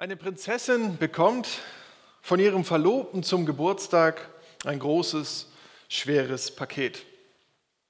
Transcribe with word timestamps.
Eine 0.00 0.16
Prinzessin 0.16 0.96
bekommt 0.96 1.46
von 2.22 2.40
ihrem 2.40 2.64
Verlobten 2.64 3.22
zum 3.22 3.44
Geburtstag 3.44 4.30
ein 4.64 4.78
großes, 4.78 5.48
schweres 5.90 6.56
Paket. 6.56 7.04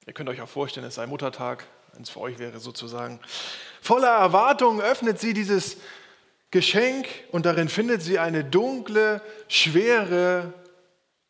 Ihr 0.05 0.11
könnt 0.11 0.27
euch 0.27 0.41
auch 0.41 0.49
vorstellen, 0.49 0.85
es 0.85 0.95
sei 0.95 1.07
Muttertag, 1.07 1.65
wenn 1.93 2.03
es 2.03 2.09
für 2.09 2.19
euch 2.19 2.37
wäre 2.37 2.59
sozusagen. 2.59 3.21
Voller 3.81 4.09
Erwartung 4.09 4.81
öffnet 4.81 5.21
sie 5.21 5.33
dieses 5.33 5.77
Geschenk 6.51 7.07
und 7.31 7.45
darin 7.45 7.69
findet 7.69 8.01
sie 8.01 8.19
eine 8.19 8.43
dunkle, 8.43 9.21
schwere 9.47 10.51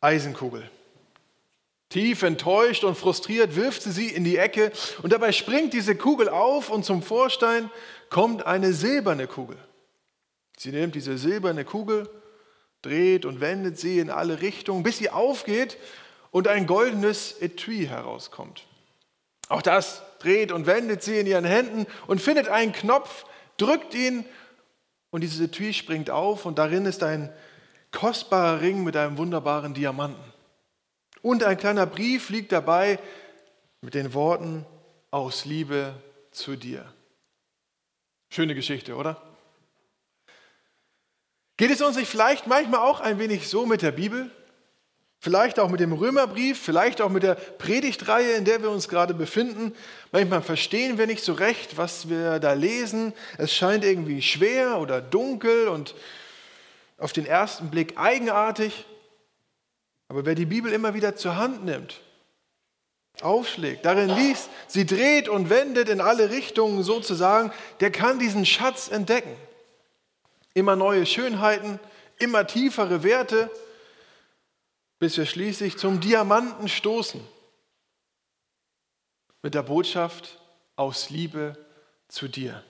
Eisenkugel. 0.00 0.68
Tief 1.90 2.22
enttäuscht 2.22 2.82
und 2.82 2.96
frustriert 2.96 3.54
wirft 3.54 3.82
sie 3.82 3.92
sie 3.92 4.08
in 4.08 4.24
die 4.24 4.36
Ecke 4.36 4.72
und 5.04 5.12
dabei 5.12 5.30
springt 5.30 5.74
diese 5.74 5.94
Kugel 5.94 6.28
auf 6.28 6.70
und 6.70 6.84
zum 6.84 7.04
Vorstein 7.04 7.70
kommt 8.10 8.44
eine 8.44 8.72
silberne 8.72 9.28
Kugel. 9.28 9.56
Sie 10.62 10.70
nimmt 10.70 10.94
diese 10.94 11.18
silberne 11.18 11.64
Kugel, 11.64 12.08
dreht 12.82 13.24
und 13.24 13.40
wendet 13.40 13.80
sie 13.80 13.98
in 13.98 14.10
alle 14.10 14.42
Richtungen, 14.42 14.84
bis 14.84 14.96
sie 14.96 15.10
aufgeht 15.10 15.76
und 16.30 16.46
ein 16.46 16.68
goldenes 16.68 17.32
Etui 17.42 17.88
herauskommt. 17.88 18.64
Auch 19.48 19.60
das 19.60 20.04
dreht 20.20 20.52
und 20.52 20.66
wendet 20.66 21.02
sie 21.02 21.18
in 21.18 21.26
ihren 21.26 21.44
Händen 21.44 21.86
und 22.06 22.20
findet 22.20 22.46
einen 22.46 22.72
Knopf, 22.72 23.24
drückt 23.56 23.92
ihn 23.92 24.24
und 25.10 25.22
dieses 25.22 25.40
Etui 25.40 25.72
springt 25.72 26.10
auf 26.10 26.46
und 26.46 26.60
darin 26.60 26.86
ist 26.86 27.02
ein 27.02 27.34
kostbarer 27.90 28.60
Ring 28.60 28.84
mit 28.84 28.96
einem 28.96 29.18
wunderbaren 29.18 29.74
Diamanten. 29.74 30.32
Und 31.22 31.42
ein 31.42 31.56
kleiner 31.56 31.86
Brief 31.86 32.30
liegt 32.30 32.52
dabei 32.52 33.00
mit 33.80 33.94
den 33.94 34.14
Worten 34.14 34.64
aus 35.10 35.44
Liebe 35.44 36.00
zu 36.30 36.54
dir. 36.54 36.84
Schöne 38.28 38.54
Geschichte, 38.54 38.94
oder? 38.94 39.31
Geht 41.62 41.70
es 41.70 41.80
uns 41.80 41.96
nicht 41.96 42.08
vielleicht 42.08 42.48
manchmal 42.48 42.80
auch 42.80 42.98
ein 42.98 43.20
wenig 43.20 43.48
so 43.48 43.66
mit 43.66 43.82
der 43.82 43.92
Bibel? 43.92 44.28
Vielleicht 45.20 45.60
auch 45.60 45.68
mit 45.68 45.78
dem 45.78 45.92
Römerbrief, 45.92 46.60
vielleicht 46.60 47.00
auch 47.00 47.08
mit 47.08 47.22
der 47.22 47.36
Predigtreihe, 47.36 48.32
in 48.32 48.44
der 48.44 48.62
wir 48.62 48.70
uns 48.72 48.88
gerade 48.88 49.14
befinden. 49.14 49.72
Manchmal 50.10 50.42
verstehen 50.42 50.98
wir 50.98 51.06
nicht 51.06 51.22
so 51.22 51.34
recht, 51.34 51.76
was 51.78 52.08
wir 52.08 52.40
da 52.40 52.54
lesen. 52.54 53.12
Es 53.38 53.54
scheint 53.54 53.84
irgendwie 53.84 54.22
schwer 54.22 54.80
oder 54.80 55.00
dunkel 55.00 55.68
und 55.68 55.94
auf 56.98 57.12
den 57.12 57.26
ersten 57.26 57.70
Blick 57.70 57.96
eigenartig. 57.96 58.84
Aber 60.08 60.26
wer 60.26 60.34
die 60.34 60.46
Bibel 60.46 60.72
immer 60.72 60.94
wieder 60.94 61.14
zur 61.14 61.36
Hand 61.36 61.64
nimmt, 61.64 62.00
aufschlägt, 63.20 63.84
darin 63.84 64.08
liest, 64.08 64.50
sie 64.66 64.84
dreht 64.84 65.28
und 65.28 65.48
wendet 65.48 65.88
in 65.88 66.00
alle 66.00 66.30
Richtungen 66.30 66.82
sozusagen, 66.82 67.52
der 67.78 67.92
kann 67.92 68.18
diesen 68.18 68.46
Schatz 68.46 68.88
entdecken. 68.88 69.36
Immer 70.54 70.76
neue 70.76 71.06
Schönheiten, 71.06 71.80
immer 72.18 72.46
tiefere 72.46 73.02
Werte, 73.02 73.50
bis 74.98 75.16
wir 75.16 75.26
schließlich 75.26 75.78
zum 75.78 76.00
Diamanten 76.00 76.68
stoßen. 76.68 77.20
Mit 79.42 79.54
der 79.54 79.62
Botschaft 79.62 80.38
aus 80.76 81.10
Liebe 81.10 81.56
zu 82.08 82.28
dir. 82.28 82.62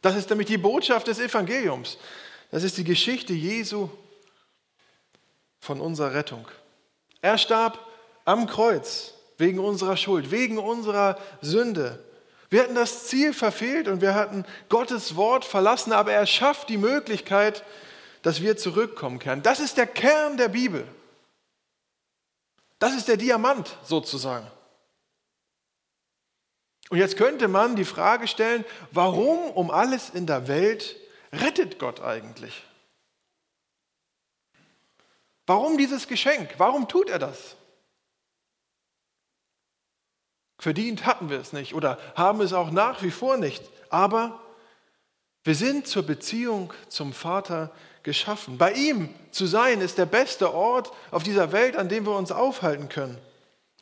Das 0.00 0.14
ist 0.14 0.30
nämlich 0.30 0.46
die 0.46 0.58
Botschaft 0.58 1.08
des 1.08 1.18
Evangeliums. 1.18 1.98
Das 2.52 2.62
ist 2.62 2.76
die 2.76 2.84
Geschichte 2.84 3.32
Jesu 3.32 3.90
von 5.58 5.80
unserer 5.80 6.14
Rettung. 6.14 6.46
Er 7.20 7.38
starb 7.38 7.84
am 8.24 8.46
Kreuz 8.46 9.14
wegen 9.38 9.58
unserer 9.58 9.96
Schuld, 9.96 10.30
wegen 10.30 10.58
unserer 10.58 11.18
Sünde. 11.40 12.04
Wir 12.48 12.62
hatten 12.62 12.74
das 12.74 13.06
Ziel 13.06 13.32
verfehlt 13.32 13.88
und 13.88 14.00
wir 14.00 14.14
hatten 14.14 14.44
Gottes 14.68 15.16
Wort 15.16 15.44
verlassen, 15.44 15.92
aber 15.92 16.12
er 16.12 16.26
schafft 16.26 16.68
die 16.68 16.78
Möglichkeit, 16.78 17.64
dass 18.22 18.40
wir 18.40 18.56
zurückkommen 18.56 19.18
können. 19.18 19.42
Das 19.42 19.60
ist 19.60 19.76
der 19.76 19.86
Kern 19.86 20.36
der 20.36 20.48
Bibel. 20.48 20.86
Das 22.78 22.94
ist 22.94 23.08
der 23.08 23.16
Diamant 23.16 23.76
sozusagen. 23.84 24.50
Und 26.88 26.98
jetzt 26.98 27.16
könnte 27.16 27.48
man 27.48 27.74
die 27.74 27.84
Frage 27.84 28.28
stellen, 28.28 28.64
warum 28.92 29.50
um 29.50 29.70
alles 29.70 30.10
in 30.10 30.26
der 30.26 30.46
Welt 30.46 30.96
rettet 31.32 31.78
Gott 31.78 32.00
eigentlich? 32.00 32.62
Warum 35.46 35.78
dieses 35.78 36.06
Geschenk? 36.06 36.54
Warum 36.58 36.88
tut 36.88 37.08
er 37.08 37.18
das? 37.18 37.56
Verdient 40.58 41.06
hatten 41.06 41.30
wir 41.30 41.38
es 41.38 41.52
nicht 41.52 41.74
oder 41.74 41.98
haben 42.14 42.40
es 42.40 42.52
auch 42.52 42.70
nach 42.70 43.02
wie 43.02 43.10
vor 43.10 43.36
nicht. 43.36 43.62
Aber 43.90 44.40
wir 45.44 45.54
sind 45.54 45.86
zur 45.86 46.02
Beziehung 46.02 46.72
zum 46.88 47.12
Vater 47.12 47.70
geschaffen. 48.02 48.58
Bei 48.58 48.72
ihm 48.72 49.14
zu 49.30 49.46
sein 49.46 49.80
ist 49.80 49.98
der 49.98 50.06
beste 50.06 50.54
Ort 50.54 50.92
auf 51.10 51.22
dieser 51.22 51.52
Welt, 51.52 51.76
an 51.76 51.88
dem 51.88 52.06
wir 52.06 52.16
uns 52.16 52.32
aufhalten 52.32 52.88
können. 52.88 53.18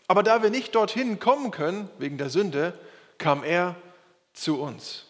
Aber 0.06 0.22
da 0.22 0.42
wir 0.42 0.50
nicht 0.50 0.74
dorthin 0.74 1.18
kommen 1.18 1.50
können, 1.50 1.88
wegen 1.98 2.18
der 2.18 2.28
Sünde, 2.28 2.74
kam 3.18 3.44
er 3.44 3.76
zu 4.32 4.60
uns. 4.60 5.06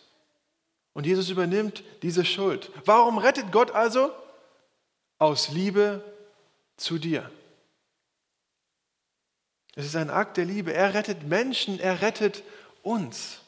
Und 0.92 1.06
Jesus 1.06 1.28
übernimmt 1.30 1.82
diese 2.02 2.24
Schuld. 2.24 2.70
Warum 2.84 3.18
rettet 3.18 3.50
Gott 3.50 3.72
also? 3.72 4.12
Aus 5.18 5.48
Liebe 5.48 6.04
zu 6.76 6.98
dir. 6.98 7.28
Es 9.76 9.86
ist 9.86 9.96
ein 9.96 10.10
Akt 10.10 10.36
der 10.36 10.44
Liebe. 10.44 10.72
Er 10.72 10.94
rettet 10.94 11.26
Menschen, 11.28 11.80
er 11.80 12.00
rettet 12.00 12.42
uns. 12.82 13.40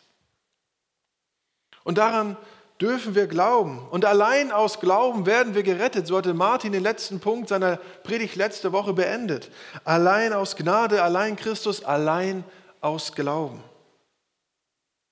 Und 1.84 1.98
daran 1.98 2.36
dürfen 2.80 3.14
wir 3.14 3.26
glauben. 3.26 3.86
Und 3.90 4.04
allein 4.04 4.50
aus 4.50 4.80
Glauben 4.80 5.24
werden 5.24 5.54
wir 5.54 5.62
gerettet. 5.62 6.06
So 6.06 6.16
hatte 6.16 6.34
Martin 6.34 6.72
den 6.72 6.82
letzten 6.82 7.20
Punkt 7.20 7.48
seiner 7.48 7.76
Predigt 8.02 8.36
letzte 8.36 8.72
Woche 8.72 8.92
beendet. 8.92 9.50
Allein 9.84 10.32
aus 10.32 10.56
Gnade, 10.56 11.02
allein 11.02 11.36
Christus, 11.36 11.84
allein 11.84 12.44
aus 12.80 13.12
Glauben. 13.12 13.62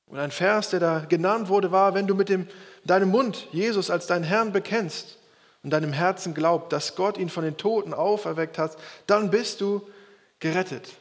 Und 0.06 0.18
ein 0.18 0.30
Vers, 0.30 0.70
der 0.70 0.80
da 0.80 0.98
genannt 1.00 1.48
wurde, 1.48 1.72
war, 1.72 1.94
wenn 1.94 2.06
du 2.06 2.14
mit 2.14 2.28
dem, 2.28 2.46
deinem 2.84 3.10
Mund 3.10 3.48
Jesus 3.52 3.90
als 3.90 4.06
deinen 4.06 4.24
Herrn 4.24 4.52
bekennst 4.52 5.18
und 5.62 5.70
deinem 5.70 5.92
Herzen 5.92 6.34
glaubt, 6.34 6.72
dass 6.72 6.94
Gott 6.94 7.18
ihn 7.18 7.30
von 7.30 7.44
den 7.44 7.56
Toten 7.56 7.94
auferweckt 7.94 8.58
hat, 8.58 8.76
dann 9.06 9.30
bist 9.30 9.60
du 9.60 9.80
gerettet. 10.40 10.98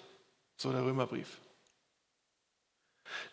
So 0.58 0.72
der 0.72 0.84
Römerbrief. 0.84 1.40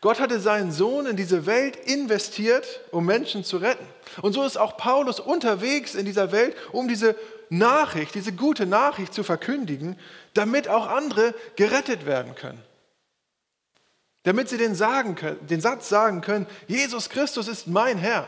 Gott 0.01 0.21
hatte 0.21 0.41
seinen 0.41 0.73
Sohn 0.73 1.07
in 1.07 1.17
diese 1.17 1.47
Welt 1.47 1.77
investiert, 1.77 2.81
um 2.91 3.07
Menschen 3.07 3.45
zu 3.45 3.59
retten. 3.59 3.87
Und 4.23 4.33
so 4.33 4.45
ist 4.45 4.57
auch 4.57 4.77
Paulus 4.77 5.21
unterwegs 5.21 5.95
in 5.95 6.05
dieser 6.05 6.33
Welt, 6.33 6.57
um 6.73 6.89
diese 6.89 7.17
Nachricht, 7.51 8.15
diese 8.15 8.33
gute 8.33 8.67
Nachricht 8.67 9.13
zu 9.13 9.25
verkündigen, 9.25 9.99
damit 10.35 10.69
auch 10.69 10.87
andere 10.87 11.35
gerettet 11.57 12.07
werden 12.07 12.35
können. 12.35 12.63
Damit 14.23 14.49
sie 14.49 14.59
den, 14.59 14.75
sagen 14.75 15.15
können, 15.15 15.47
den 15.47 15.61
Satz 15.61 15.89
sagen 15.89 16.21
können, 16.21 16.47
Jesus 16.67 17.09
Christus 17.09 17.49
ist 17.49 17.67
mein 17.67 17.99
Herr. 17.99 18.27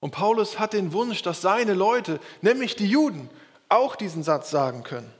Und 0.00 0.12
Paulus 0.12 0.58
hat 0.58 0.72
den 0.72 0.92
Wunsch, 0.92 1.22
dass 1.22 1.42
seine 1.42 1.74
Leute, 1.74 2.20
nämlich 2.40 2.76
die 2.76 2.88
Juden, 2.88 3.28
auch 3.68 3.96
diesen 3.96 4.22
Satz 4.22 4.50
sagen 4.50 4.82
können. 4.82 5.12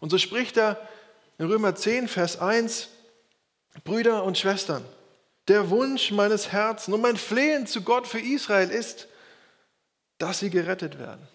Und 0.00 0.10
so 0.10 0.18
spricht 0.18 0.56
er 0.56 0.80
in 1.38 1.46
Römer 1.46 1.74
10, 1.74 2.08
Vers 2.08 2.38
1, 2.38 2.88
Brüder 3.84 4.24
und 4.24 4.38
Schwestern, 4.38 4.84
der 5.46 5.70
Wunsch 5.70 6.10
meines 6.10 6.52
Herzens 6.52 6.94
und 6.94 7.00
mein 7.00 7.16
Flehen 7.16 7.66
zu 7.66 7.82
Gott 7.82 8.06
für 8.06 8.20
Israel 8.20 8.70
ist, 8.70 9.08
dass 10.18 10.40
sie 10.40 10.50
gerettet 10.50 10.98
werden. 10.98 11.26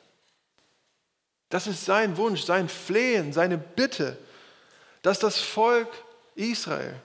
Das 1.49 1.67
ist 1.67 1.85
sein 1.85 2.17
Wunsch, 2.17 2.43
sein 2.43 2.67
Flehen, 2.67 3.31
seine 3.31 3.57
Bitte, 3.57 4.17
dass 5.01 5.19
das 5.19 5.39
Volk 5.39 5.89
Israel 6.35 6.99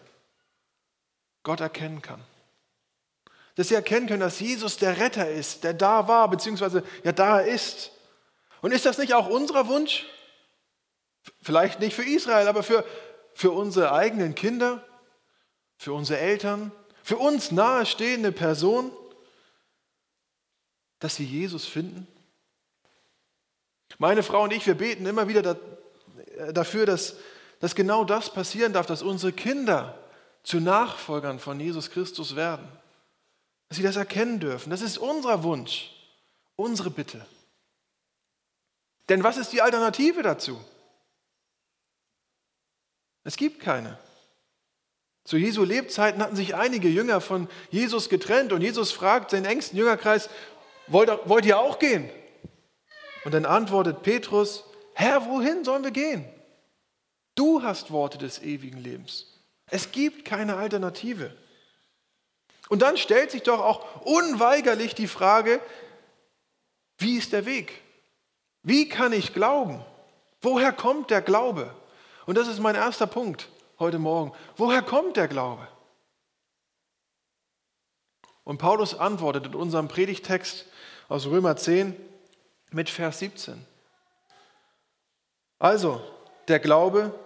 Gott 1.43 1.61
erkennen 1.61 2.03
kann. 2.03 2.23
Dass 3.55 3.69
sie 3.69 3.75
erkennen 3.75 4.07
können, 4.07 4.21
dass 4.21 4.41
Jesus 4.41 4.77
der 4.77 4.99
Retter 4.99 5.29
ist, 5.31 5.65
der 5.65 5.75
da 5.75 6.09
war, 6.09 6.29
beziehungsweise 6.31 6.85
ja 7.05 7.13
da 7.13 7.41
ist. 7.41 7.91
Und 8.61 8.73
ist 8.73 8.87
das 8.87 8.99
nicht 8.99 9.15
auch 9.15 9.29
unser 9.29 9.67
Wunsch? 9.67 10.07
Vielleicht 11.43 11.81
nicht 11.81 11.95
für 11.95 12.05
Israel, 12.05 12.49
aber 12.49 12.63
für, 12.63 12.85
für 13.35 13.51
unsere 13.51 13.93
eigenen 13.93 14.35
Kinder, 14.35 14.85
für 15.77 15.93
unsere 15.93 16.19
Eltern, 16.19 16.73
für 17.03 17.17
uns 17.17 17.51
nahestehende 17.51 18.33
Personen, 18.33 18.91
dass 20.99 21.17
sie 21.17 21.25
Jesus 21.25 21.65
finden? 21.67 22.07
Meine 23.99 24.23
Frau 24.23 24.43
und 24.43 24.53
ich, 24.53 24.67
wir 24.67 24.75
beten 24.75 25.07
immer 25.07 25.29
wieder 25.29 25.57
äh, 26.37 26.53
dafür, 26.53 26.87
dass, 26.87 27.17
dass 27.61 27.75
genau 27.75 28.05
das 28.05 28.33
passieren 28.33 28.73
darf, 28.73 28.87
dass 28.87 29.03
unsere 29.03 29.33
Kinder 29.33 29.99
zu 30.43 30.61
Nachfolgern 30.61 31.39
von 31.39 31.59
Jesus 31.59 31.91
Christus 31.91 32.37
werden. 32.37 32.69
Dass 33.69 33.77
sie 33.77 33.83
das 33.83 33.97
erkennen 33.97 34.41
dürfen. 34.41 34.71
Das 34.71 34.83
ist 34.83 34.99
unser 34.99 35.43
Wunsch, 35.43 35.91
unsere 36.57 36.91
Bitte. 36.91 37.25
Denn 39.09 39.25
was 39.25 39.37
ist 39.37 39.53
die 39.53 39.63
Alternative 39.63 40.23
dazu? 40.23 40.61
Es 43.29 43.37
gibt 43.37 43.61
keine. 43.61 43.99
Zu 45.25 45.37
Jesu 45.37 45.63
Lebzeiten 45.63 46.23
hatten 46.23 46.35
sich 46.35 46.55
einige 46.55 46.89
Jünger 46.89 47.21
von 47.21 47.47
Jesus 47.71 48.09
getrennt 48.09 48.55
und 48.55 48.63
Jesus 48.63 48.91
fragt 48.91 49.33
seinen 49.33 49.45
engsten 49.45 49.77
Jüngerkreis, 49.77 50.31
wollt, 50.87 51.11
wollt 51.29 51.45
ihr 51.45 51.59
auch 51.59 51.79
gehen? 51.79 52.09
Und 53.27 53.35
dann 53.35 53.45
antwortet 53.45 54.03
Petrus, 54.03 54.65
Herr, 54.95 55.27
wohin 55.27 55.63
sollen 55.63 55.85
wir 55.85 55.91
gehen? 55.91 56.25
Du 57.35 57.63
hast 57.63 57.91
Worte 57.91 58.17
des 58.17 58.41
ewigen 58.41 58.79
Lebens. 58.79 59.27
Es 59.67 59.93
gibt 59.93 60.25
keine 60.25 60.57
Alternative. 60.57 61.37
Und 62.71 62.81
dann 62.81 62.97
stellt 62.97 63.31
sich 63.31 63.43
doch 63.43 63.61
auch 63.61 64.07
unweigerlich 64.07 64.95
die 64.95 65.07
Frage, 65.07 65.61
wie 66.97 67.19
ist 67.19 67.35
der 67.35 67.45
Weg? 67.45 67.83
Wie 68.63 68.89
kann 68.89 69.13
ich 69.13 69.35
glauben? 69.35 69.85
Woher 70.41 70.73
kommt 70.73 71.11
der 71.11 71.21
Glaube? 71.21 71.75
Und 72.29 72.35
das 72.35 72.47
ist 72.47 72.61
mein 72.61 72.75
erster 72.75 73.07
Punkt 73.07 73.49
heute 73.79 73.99
Morgen. 73.99 74.35
Woher 74.59 74.83
kommt 74.83 75.17
der 75.17 75.29
Glaube? 75.29 75.67
Und 78.45 78.59
Paulus 78.59 78.95
antwortet 78.95 79.47
in 79.47 79.55
unserem 79.55 79.89
Predigtext 79.89 80.67
aus 81.09 81.25
Römer 81.25 81.57
10 81.57 81.97
mit 82.71 82.91
Vers 82.91 83.21
17. 83.21 83.65
Also, 85.59 86.03
der 86.49 86.59
Glaube 86.59 87.19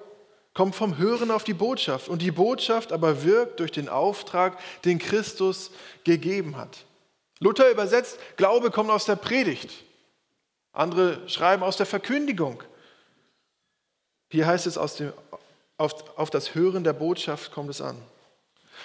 kommt 0.55 0.77
vom 0.77 0.97
Hören 0.99 1.33
auf 1.33 1.43
die 1.43 1.53
Botschaft 1.53 2.09
und 2.09 2.23
die 2.23 2.31
Botschaft 2.31 2.93
aber 2.93 3.25
wirkt 3.25 3.59
durch 3.59 3.73
den 3.73 3.89
Auftrag, 3.89 4.57
den 4.85 5.01
Christus 5.01 5.73
gegeben 6.05 6.57
hat. 6.57 6.85
Luther 7.41 7.69
übersetzt, 7.73 8.21
Glaube 8.37 8.71
kommt 8.71 8.91
aus 8.91 9.07
der 9.07 9.17
Predigt. 9.17 9.83
Andere 10.71 11.29
schreiben 11.29 11.65
aus 11.65 11.77
der 11.77 11.87
Verkündigung. 11.87 12.63
Hier 14.33 14.47
heißt 14.47 14.67
es, 14.67 14.79
aus 14.79 14.97
dem, 14.97 15.13
auf, 15.77 16.19
auf 16.19 16.31
das 16.31 16.55
Hören 16.55 16.85
der 16.85 16.95
Botschaft 16.95 17.53
kommt 17.53 17.69
es 17.69 17.83
an. 17.83 18.01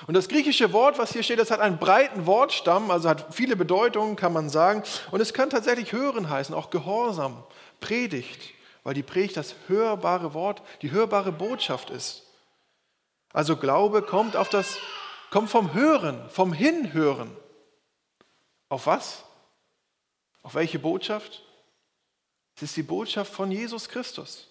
Und 0.06 0.14
das 0.14 0.28
griechische 0.28 0.74
Wort, 0.74 0.98
was 0.98 1.14
hier 1.14 1.24
steht, 1.24 1.40
das 1.40 1.52
hat 1.52 1.62
einen 1.62 1.78
breiten 1.78 2.26
Wortstamm, 2.26 2.92
also 2.92 3.08
hat 3.08 3.34
viele 3.34 3.56
Bedeutungen, 3.56 4.18
kann 4.18 4.34
man 4.34 4.50
sagen. 4.50 4.84
Und 5.10 5.22
es 5.22 5.34
kann 5.34 5.50
tatsächlich 5.50 5.94
hören 5.94 6.30
heißen, 6.30 6.54
auch 6.54 6.70
Gehorsam, 6.70 7.42
Predigt, 7.80 8.42
weil 8.84 8.94
die 8.94 9.04
Predigt 9.04 9.38
das 9.38 9.56
hörbare 9.68 10.34
Wort, 10.34 10.62
die 10.82 10.92
hörbare 10.92 11.32
Botschaft 11.32 11.92
ist. 11.92 12.24
Also 13.32 13.56
Glaube 13.56 14.02
kommt, 14.02 14.36
auf 14.36 14.50
das, 14.50 14.78
kommt 15.32 15.50
vom 15.50 15.74
Hören, 15.74 16.30
vom 16.30 16.52
Hinhören. 16.52 17.32
Auf 18.68 18.86
was? 18.86 19.24
Auf 20.44 20.56
welche 20.56 20.78
Botschaft? 20.78 21.42
Es 22.58 22.64
ist 22.64 22.76
die 22.76 22.84
Botschaft 22.84 23.34
von 23.34 23.50
Jesus 23.50 23.88
Christus. 23.88 24.47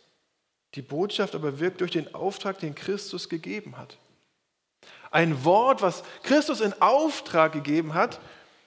Die 0.77 0.83
Botschaft 0.83 1.35
aber 1.35 1.59
wirkt 1.59 1.81
durch 1.81 1.93
den 1.93 2.15
Auftrag, 2.15 2.59
den 2.59 2.75
Christus 2.75 3.31
gegeben 3.31 3.79
hat. 3.79 3.97
Ein 5.11 5.43
Wort, 5.43 5.81
was 5.81 6.05
Christus 6.23 6.61
in 6.61 6.75
Auftrag 6.83 7.53
gegeben 7.53 7.95
hat, 7.95 8.21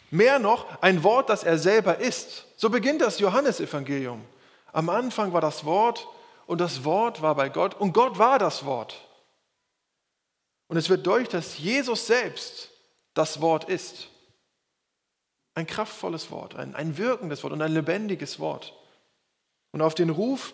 mehr 0.10 0.40
noch 0.40 0.82
ein 0.82 1.04
Wort, 1.04 1.30
das 1.30 1.44
er 1.44 1.60
selber 1.60 2.00
ist. 2.00 2.48
So 2.58 2.72
beginnt 2.72 3.02
das 3.02 3.20
Johannesevangelium. 3.20 4.26
Am 4.74 4.90
Anfang 4.90 5.34
war 5.34 5.42
das 5.42 5.66
Wort 5.66 6.08
und 6.48 6.60
das 6.60 6.84
Wort 6.84 7.22
war 7.22 7.36
bei 7.36 7.50
Gott 7.50 7.80
und 7.80 7.94
Gott 7.94 8.18
war 8.18 8.40
das 8.40 8.66
Wort. 8.66 9.00
Und 10.68 10.78
es 10.78 10.90
wird 10.90 11.06
deutlich, 11.06 11.30
dass 11.30 11.60
Jesus 11.60 12.08
selbst 12.08 12.70
das 13.14 13.40
Wort 13.40 13.70
ist. 13.70 14.08
Ein 15.54 15.68
kraftvolles 15.68 16.32
Wort, 16.32 16.56
ein, 16.56 16.74
ein 16.74 16.98
wirkendes 16.98 17.44
Wort 17.44 17.54
und 17.54 17.62
ein 17.62 17.74
lebendiges 17.74 18.40
Wort. 18.40 18.74
Und 19.72 19.84
auf 19.84 19.94
den 19.94 20.10
Ruf 20.10 20.54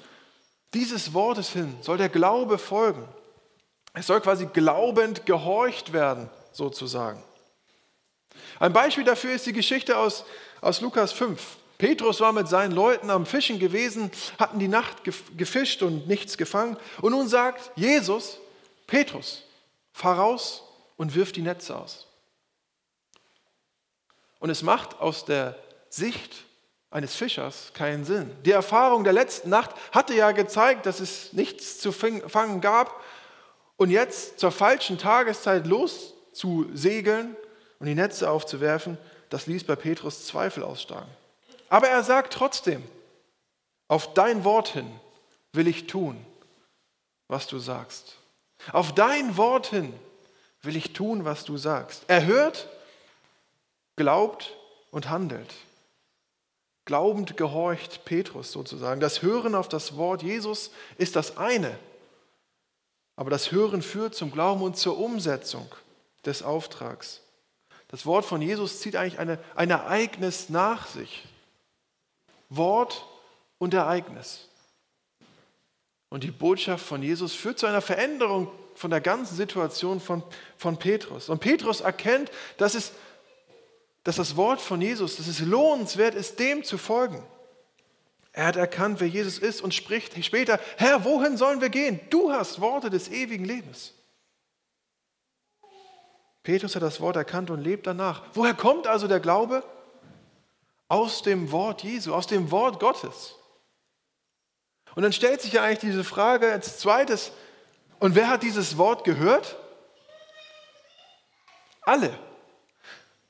dieses 0.73 1.13
Wortes 1.13 1.49
hin 1.49 1.75
soll 1.81 1.97
der 1.97 2.09
Glaube 2.09 2.57
folgen. 2.57 3.07
Es 3.93 4.07
soll 4.07 4.19
quasi 4.19 4.47
glaubend 4.47 5.25
gehorcht 5.25 5.93
werden, 5.93 6.29
sozusagen. 6.51 7.23
Ein 8.59 8.73
Beispiel 8.73 9.03
dafür 9.03 9.33
ist 9.33 9.45
die 9.45 9.53
Geschichte 9.53 9.97
aus, 9.97 10.25
aus 10.61 10.81
Lukas 10.81 11.13
5. 11.13 11.41
Petrus 11.77 12.21
war 12.21 12.31
mit 12.31 12.47
seinen 12.47 12.71
Leuten 12.71 13.09
am 13.09 13.25
Fischen 13.25 13.59
gewesen, 13.59 14.11
hatten 14.39 14.59
die 14.59 14.67
Nacht 14.67 15.03
gefischt 15.37 15.81
und 15.81 16.07
nichts 16.07 16.37
gefangen. 16.37 16.77
Und 17.01 17.11
nun 17.11 17.27
sagt 17.27 17.71
Jesus, 17.75 18.39
Petrus, 18.87 19.43
fahr 19.91 20.17
raus 20.17 20.63
und 20.97 21.15
wirf 21.15 21.31
die 21.31 21.41
Netze 21.41 21.75
aus. 21.75 22.07
Und 24.39 24.49
es 24.49 24.61
macht 24.61 24.99
aus 24.99 25.25
der 25.25 25.57
Sicht 25.89 26.45
eines 26.95 27.13
Fischers 27.13 27.73
keinen 27.73 28.05
Sinn. 28.05 28.31
Die 28.45 28.51
Erfahrung 28.51 29.03
der 29.03 29.11
letzten 29.11 29.49
Nacht 29.49 29.71
hatte 29.91 30.13
ja 30.13 30.31
gezeigt, 30.31 30.85
dass 30.85 31.01
es 31.01 31.33
nichts 31.33 31.77
zu 31.77 31.91
fangen 31.91 32.61
gab. 32.61 33.03
Und 33.75 33.89
jetzt 33.89 34.39
zur 34.39 34.49
falschen 34.51 34.97
Tageszeit 34.97 35.67
loszusegeln 35.67 37.35
und 37.79 37.87
die 37.87 37.95
Netze 37.95 38.29
aufzuwerfen, 38.29 38.97
das 39.29 39.45
ließ 39.45 39.65
bei 39.65 39.75
Petrus 39.75 40.25
Zweifel 40.25 40.63
aussteigen. 40.63 41.09
Aber 41.67 41.89
er 41.89 42.01
sagt 42.01 42.31
trotzdem, 42.31 42.81
auf 43.89 44.13
dein 44.13 44.45
Wort 44.45 44.69
hin 44.69 44.89
will 45.51 45.67
ich 45.67 45.87
tun, 45.87 46.25
was 47.27 47.45
du 47.47 47.59
sagst. 47.59 48.15
Auf 48.71 48.95
dein 48.95 49.35
Wort 49.35 49.67
hin 49.67 49.91
will 50.61 50.77
ich 50.77 50.93
tun, 50.93 51.25
was 51.25 51.43
du 51.43 51.57
sagst. 51.57 52.05
Er 52.07 52.25
hört, 52.25 52.69
glaubt 53.97 54.53
und 54.91 55.09
handelt. 55.09 55.53
Glaubend 56.85 57.35
gehorcht 57.35 58.05
Petrus 58.05 58.51
sozusagen. 58.51 59.01
Das 59.01 59.23
Hören 59.23 59.55
auf 59.55 59.67
das 59.67 59.97
Wort 59.97 60.21
Jesus 60.21 60.71
ist 60.97 61.15
das 61.15 61.37
eine. 61.37 61.77
Aber 63.15 63.31
das 63.31 63.51
Hören 63.51 63.81
führt 63.81 64.13
zum 64.13 64.31
Glauben 64.31 64.61
und 64.61 64.77
zur 64.77 64.97
Umsetzung 64.99 65.67
des 66.25 66.43
Auftrags. 66.43 67.21
Das 67.87 68.05
Wort 68.05 68.25
von 68.25 68.41
Jesus 68.41 68.81
zieht 68.81 68.95
eigentlich 68.95 69.19
eine, 69.19 69.39
ein 69.55 69.71
Ereignis 69.71 70.49
nach 70.49 70.87
sich. 70.87 71.23
Wort 72.49 73.05
und 73.57 73.73
Ereignis. 73.73 74.47
Und 76.09 76.23
die 76.23 76.31
Botschaft 76.31 76.85
von 76.85 77.01
Jesus 77.01 77.33
führt 77.33 77.57
zu 77.57 77.65
einer 77.65 77.81
Veränderung 77.81 78.51
von 78.75 78.91
der 78.91 79.01
ganzen 79.01 79.35
Situation 79.35 79.99
von, 79.99 80.23
von 80.57 80.77
Petrus. 80.77 81.29
Und 81.29 81.39
Petrus 81.39 81.81
erkennt, 81.81 82.29
dass 82.57 82.75
es 82.75 82.91
dass 84.05 84.17
das 84.17 84.37
Wort 84.37 84.61
von 84.61 84.79
Jesus, 84.81 85.17
dass 85.17 85.27
es 85.27 85.39
lohnenswert 85.39 86.13
ist, 86.13 86.39
dem 86.39 86.63
zu 86.63 86.77
folgen. 86.77 87.21
Er 88.31 88.45
hat 88.45 88.55
erkannt, 88.55 88.99
wer 88.99 89.07
Jesus 89.07 89.39
ist 89.39 89.61
und 89.61 89.73
spricht 89.73 90.23
später, 90.23 90.59
Herr, 90.77 91.03
wohin 91.03 91.37
sollen 91.37 91.59
wir 91.59 91.69
gehen? 91.69 91.99
Du 92.11 92.31
hast 92.31 92.61
Worte 92.61 92.91
des 92.91 93.09
ewigen 93.09 93.45
Lebens. 93.45 93.93
Petrus 96.43 96.75
hat 96.75 96.83
das 96.83 97.01
Wort 97.01 97.15
erkannt 97.15 97.49
und 97.49 97.61
lebt 97.61 97.87
danach. 97.87 98.21
Woher 98.33 98.53
kommt 98.53 98.85
also 98.85 99.07
der 99.07 99.19
Glaube? 99.19 99.63
Aus 100.87 101.23
dem 101.23 101.51
Wort 101.51 101.81
Jesu, 101.81 102.13
aus 102.13 102.27
dem 102.27 102.51
Wort 102.51 102.79
Gottes. 102.79 103.33
Und 104.93 105.01
dann 105.01 105.13
stellt 105.13 105.41
sich 105.41 105.53
ja 105.53 105.63
eigentlich 105.63 105.79
diese 105.79 106.03
Frage 106.03 106.51
als 106.51 106.77
zweites, 106.77 107.31
und 107.97 108.13
wer 108.13 108.29
hat 108.29 108.43
dieses 108.43 108.77
Wort 108.77 109.03
gehört? 109.03 109.55
Alle. 111.81 112.15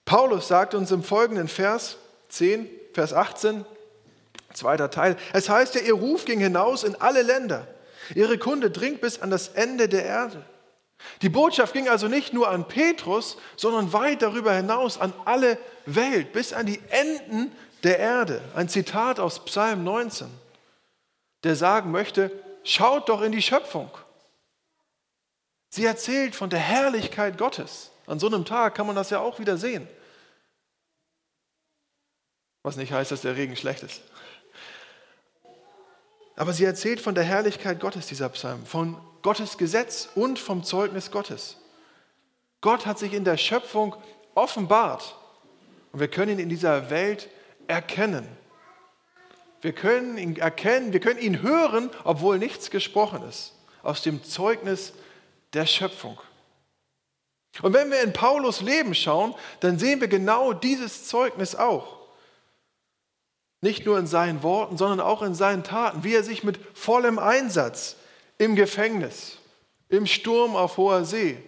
Paulus 0.06 0.48
sagt 0.48 0.76
uns 0.76 0.92
im 0.92 1.04
folgenden 1.04 1.48
Vers 1.48 1.98
10, 2.30 2.70
Vers 2.94 3.12
18, 3.14 3.66
zweiter 4.54 4.92
Teil, 4.92 5.18
es 5.34 5.50
heißt 5.50 5.76
ja, 5.76 5.82
ihr 5.82 5.96
Ruf 5.96 6.26
ging 6.26 6.40
hinaus 6.40 6.84
in 6.84 6.96
alle 6.96 7.24
Länder. 7.24 7.68
Ihre 8.14 8.38
Kunde 8.38 8.70
dringt 8.70 9.02
bis 9.02 9.20
an 9.20 9.32
das 9.32 9.50
Ende 9.50 9.90
der 9.90 10.06
Erde. 10.06 10.46
Die 11.22 11.30
Botschaft 11.30 11.74
ging 11.74 11.90
also 11.90 12.08
nicht 12.08 12.34
nur 12.34 12.50
an 12.50 12.68
Petrus, 12.68 13.38
sondern 13.56 13.94
weit 13.94 14.22
darüber 14.22 14.54
hinaus 14.54 15.00
an 15.00 15.14
alle 15.26 15.58
Welt, 15.86 16.34
bis 16.34 16.54
an 16.54 16.68
die 16.68 16.80
Enden 16.90 17.52
der 17.84 18.00
Erde. 18.00 18.42
Ein 18.56 18.70
Zitat 18.70 19.20
aus 19.20 19.44
Psalm 19.46 19.84
19, 19.84 20.28
der 21.44 21.56
sagen 21.56 21.92
möchte, 21.92 22.32
schaut 22.64 23.10
doch 23.10 23.22
in 23.22 23.32
die 23.32 23.42
Schöpfung. 23.42 23.90
Sie 25.70 25.86
erzählt 25.86 26.36
von 26.36 26.50
der 26.50 26.60
Herrlichkeit 26.60 27.38
Gottes. 27.38 27.92
An 28.08 28.20
so 28.20 28.28
einem 28.28 28.46
Tag 28.46 28.76
kann 28.76 28.88
man 28.88 28.96
das 28.96 29.10
ja 29.10 29.20
auch 29.20 29.40
wieder 29.40 29.58
sehen. 29.58 29.88
Was 32.64 32.78
nicht 32.78 32.92
heißt, 32.92 33.12
dass 33.12 33.22
der 33.22 33.36
Regen 33.36 33.56
schlecht 33.56 33.84
ist. 33.84 34.02
Aber 36.36 36.54
sie 36.54 36.66
erzählt 36.66 37.00
von 37.00 37.16
der 37.16 37.24
Herrlichkeit 37.24 37.80
Gottes, 37.80 38.08
dieser 38.08 38.30
Psalm, 38.30 38.66
von 38.66 38.98
Gottes 39.22 39.58
Gesetz 39.58 40.10
und 40.16 40.38
vom 40.38 40.64
Zeugnis 40.64 41.12
Gottes. 41.12 41.58
Gott 42.62 42.86
hat 42.86 43.00
sich 43.00 43.14
in 43.14 43.24
der 43.24 43.38
Schöpfung 43.38 43.96
offenbart 44.34 45.16
und 45.92 46.00
wir 46.00 46.08
können 46.10 46.34
ihn 46.34 46.40
in 46.40 46.50
dieser 46.50 46.90
Welt 46.90 47.30
erkennen. 47.68 48.28
Wir 49.62 49.74
können 49.74 50.18
ihn 50.18 50.36
erkennen, 50.36 50.94
wir 50.94 51.00
können 51.00 51.20
ihn 51.20 51.42
hören, 51.42 51.90
obwohl 52.04 52.38
nichts 52.38 52.70
gesprochen 52.70 53.24
ist, 53.28 53.54
aus 53.82 54.02
dem 54.02 54.24
Zeugnis 54.24 54.94
der 55.54 55.66
Schöpfung. 55.66 56.20
Und 57.62 57.74
wenn 57.74 57.90
wir 57.90 58.02
in 58.02 58.14
Paulus 58.14 58.62
Leben 58.62 58.94
schauen, 58.94 59.34
dann 59.62 59.80
sehen 59.80 60.02
wir 60.02 60.08
genau 60.08 60.54
dieses 60.54 61.08
Zeugnis 61.08 61.56
auch. 61.56 61.98
Nicht 63.62 63.86
nur 63.86 63.98
in 63.98 64.08
seinen 64.08 64.44
Worten, 64.44 64.78
sondern 64.78 65.00
auch 65.00 65.22
in 65.22 65.34
seinen 65.34 65.64
Taten, 65.64 66.04
wie 66.04 66.14
er 66.14 66.24
sich 66.24 66.44
mit 66.44 66.60
vollem 66.74 67.18
Einsatz 67.18 67.96
im 68.38 68.56
Gefängnis, 68.56 69.38
im 69.90 70.06
Sturm 70.06 70.56
auf 70.56 70.78
hoher 70.78 71.06
See, 71.06 71.42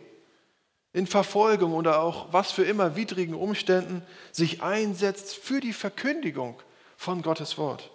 in 0.94 1.06
Verfolgung 1.06 1.74
oder 1.74 2.02
auch 2.02 2.32
was 2.32 2.52
für 2.52 2.64
immer 2.64 2.96
widrigen 2.96 3.36
Umständen 3.36 4.02
sich 4.32 4.64
einsetzt 4.64 5.36
für 5.36 5.60
die 5.60 5.74
Verkündigung 5.74 6.60
von 6.96 7.22
Gottes 7.22 7.58
Wort, 7.58 7.92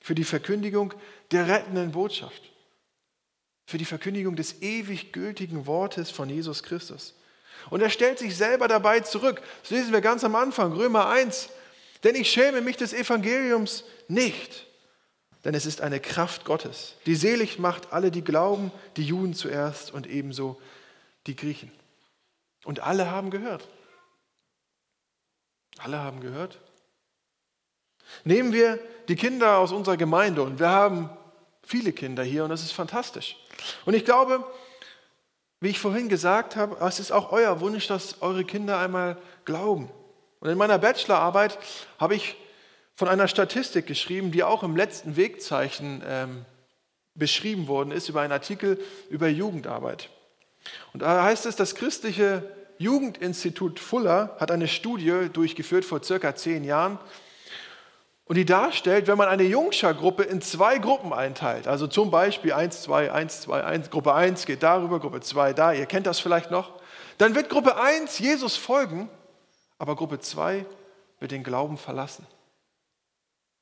für 0.00 0.14
die 0.14 0.24
Verkündigung 0.24 0.94
der 1.32 1.48
rettenden 1.48 1.92
Botschaft, 1.92 2.42
für 3.66 3.76
die 3.76 3.84
Verkündigung 3.84 4.36
des 4.36 4.62
ewig 4.62 5.12
gültigen 5.12 5.66
Wortes 5.66 6.10
von 6.10 6.30
Jesus 6.30 6.62
Christus. 6.62 7.14
Und 7.68 7.82
er 7.82 7.90
stellt 7.90 8.18
sich 8.18 8.36
selber 8.36 8.68
dabei 8.68 9.00
zurück. 9.00 9.42
Das 9.62 9.70
lesen 9.70 9.92
wir 9.92 10.00
ganz 10.00 10.24
am 10.24 10.34
Anfang, 10.34 10.72
Römer 10.72 11.08
1. 11.08 11.50
Denn 12.04 12.14
ich 12.14 12.30
schäme 12.30 12.60
mich 12.60 12.76
des 12.76 12.92
Evangeliums 12.92 13.84
nicht, 14.08 14.66
denn 15.44 15.54
es 15.54 15.66
ist 15.66 15.80
eine 15.80 16.00
Kraft 16.00 16.44
Gottes, 16.44 16.96
die 17.06 17.14
selig 17.14 17.58
macht 17.58 17.92
alle, 17.92 18.10
die 18.10 18.24
glauben, 18.24 18.72
die 18.96 19.04
Juden 19.04 19.34
zuerst 19.34 19.92
und 19.92 20.06
ebenso 20.06 20.60
die 21.26 21.36
Griechen. 21.36 21.70
Und 22.64 22.80
alle 22.80 23.10
haben 23.10 23.30
gehört. 23.30 23.68
Alle 25.78 25.98
haben 25.98 26.20
gehört. 26.20 26.58
Nehmen 28.24 28.52
wir 28.52 28.78
die 29.08 29.16
Kinder 29.16 29.58
aus 29.58 29.72
unserer 29.72 29.96
Gemeinde 29.96 30.42
und 30.42 30.58
wir 30.58 30.68
haben 30.68 31.10
viele 31.62 31.92
Kinder 31.92 32.22
hier 32.22 32.44
und 32.44 32.50
das 32.50 32.62
ist 32.62 32.72
fantastisch. 32.72 33.36
Und 33.84 33.94
ich 33.94 34.04
glaube, 34.04 34.44
wie 35.60 35.68
ich 35.68 35.78
vorhin 35.78 36.08
gesagt 36.08 36.56
habe, 36.56 36.76
es 36.86 37.00
ist 37.00 37.12
auch 37.12 37.32
euer 37.32 37.60
Wunsch, 37.60 37.86
dass 37.86 38.22
eure 38.22 38.44
Kinder 38.44 38.78
einmal 38.78 39.18
glauben. 39.44 39.90
Und 40.40 40.48
in 40.48 40.56
meiner 40.56 40.78
Bachelorarbeit 40.78 41.58
habe 41.98 42.14
ich 42.14 42.36
von 42.94 43.08
einer 43.08 43.28
Statistik 43.28 43.86
geschrieben, 43.86 44.32
die 44.32 44.42
auch 44.42 44.62
im 44.62 44.74
letzten 44.74 45.16
Wegzeichen 45.16 46.02
ähm, 46.06 46.44
beschrieben 47.14 47.68
worden 47.68 47.92
ist, 47.92 48.08
über 48.08 48.22
einen 48.22 48.32
Artikel 48.32 48.78
über 49.10 49.28
Jugendarbeit. 49.28 50.08
Und 50.92 51.02
da 51.02 51.22
heißt 51.24 51.46
es, 51.46 51.56
das 51.56 51.74
christliche 51.74 52.42
Jugendinstitut 52.78 53.78
Fuller 53.78 54.36
hat 54.40 54.50
eine 54.50 54.68
Studie 54.68 55.28
durchgeführt 55.30 55.84
vor 55.84 56.02
circa 56.02 56.34
zehn 56.34 56.64
Jahren 56.64 56.98
und 58.30 58.36
die 58.36 58.44
darstellt, 58.44 59.08
wenn 59.08 59.18
man 59.18 59.26
eine 59.26 59.42
Jungscher-Gruppe 59.42 60.22
in 60.22 60.40
zwei 60.40 60.78
Gruppen 60.78 61.12
einteilt, 61.12 61.66
also 61.66 61.88
zum 61.88 62.12
Beispiel 62.12 62.52
1, 62.52 62.82
2, 62.82 63.10
1, 63.10 63.40
2, 63.40 63.64
1, 63.64 63.90
Gruppe 63.90 64.14
1 64.14 64.46
geht 64.46 64.62
darüber, 64.62 65.00
Gruppe 65.00 65.20
2 65.20 65.52
da, 65.52 65.72
ihr 65.72 65.84
kennt 65.86 66.06
das 66.06 66.20
vielleicht 66.20 66.52
noch, 66.52 66.80
dann 67.18 67.34
wird 67.34 67.50
Gruppe 67.50 67.74
1 67.76 68.20
Jesus 68.20 68.56
folgen, 68.56 69.10
aber 69.78 69.96
Gruppe 69.96 70.20
2 70.20 70.64
wird 71.18 71.32
den 71.32 71.42
Glauben 71.42 71.76
verlassen. 71.76 72.24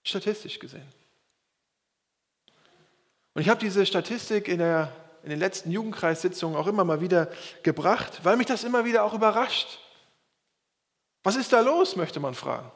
Statistisch 0.03 0.59
gesehen. 0.59 0.93
Und 3.33 3.41
ich 3.41 3.49
habe 3.49 3.61
diese 3.61 3.87
Statistik 3.87 4.49
in 4.49 4.59
der 4.59 4.93
in 5.23 5.31
den 5.31 5.39
letzten 5.39 5.71
Jugendkreissitzungen 5.71 6.59
auch 6.59 6.67
immer 6.67 6.85
mal 6.85 7.01
wieder 7.01 7.29
gebracht, 7.63 8.21
weil 8.23 8.37
mich 8.37 8.47
das 8.47 8.65
immer 8.65 8.85
wieder 8.85 9.03
auch 9.03 9.15
überrascht. 9.15 9.81
Was 11.23 11.37
ist 11.37 11.55
da 11.55 11.61
los, 11.61 11.97
möchte 11.97 12.21
man 12.21 12.35
fragen. 12.35 12.71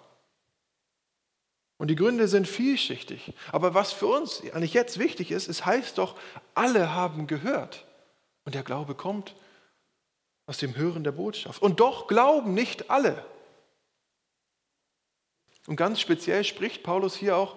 Und 1.82 1.88
die 1.88 1.96
Gründe 1.96 2.28
sind 2.28 2.46
vielschichtig. 2.46 3.34
Aber 3.50 3.74
was 3.74 3.90
für 3.90 4.06
uns 4.06 4.40
eigentlich 4.52 4.72
jetzt 4.72 5.00
wichtig 5.00 5.32
ist, 5.32 5.48
es 5.48 5.66
heißt 5.66 5.98
doch, 5.98 6.14
alle 6.54 6.94
haben 6.94 7.26
gehört. 7.26 7.84
Und 8.44 8.54
der 8.54 8.62
Glaube 8.62 8.94
kommt 8.94 9.34
aus 10.46 10.58
dem 10.58 10.76
Hören 10.76 11.02
der 11.02 11.10
Botschaft. 11.10 11.60
Und 11.60 11.80
doch 11.80 12.06
glauben 12.06 12.54
nicht 12.54 12.88
alle. 12.88 13.26
Und 15.66 15.74
ganz 15.74 16.00
speziell 16.00 16.44
spricht 16.44 16.84
Paulus 16.84 17.16
hier 17.16 17.36
auch 17.36 17.56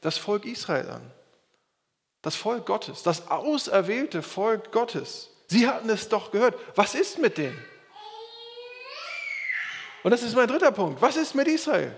das 0.00 0.16
Volk 0.16 0.46
Israel 0.46 0.88
an 0.88 1.12
das 2.22 2.34
Volk 2.34 2.64
Gottes, 2.64 3.02
das 3.02 3.30
auserwählte 3.30 4.22
Volk 4.22 4.72
Gottes. 4.72 5.28
Sie 5.48 5.68
hatten 5.68 5.90
es 5.90 6.08
doch 6.08 6.32
gehört. 6.32 6.56
Was 6.76 6.94
ist 6.94 7.18
mit 7.18 7.36
denen? 7.36 7.62
Und 10.02 10.12
das 10.12 10.22
ist 10.22 10.34
mein 10.34 10.48
dritter 10.48 10.72
Punkt. 10.72 11.02
Was 11.02 11.16
ist 11.16 11.34
mit 11.34 11.46
Israel? 11.46 11.94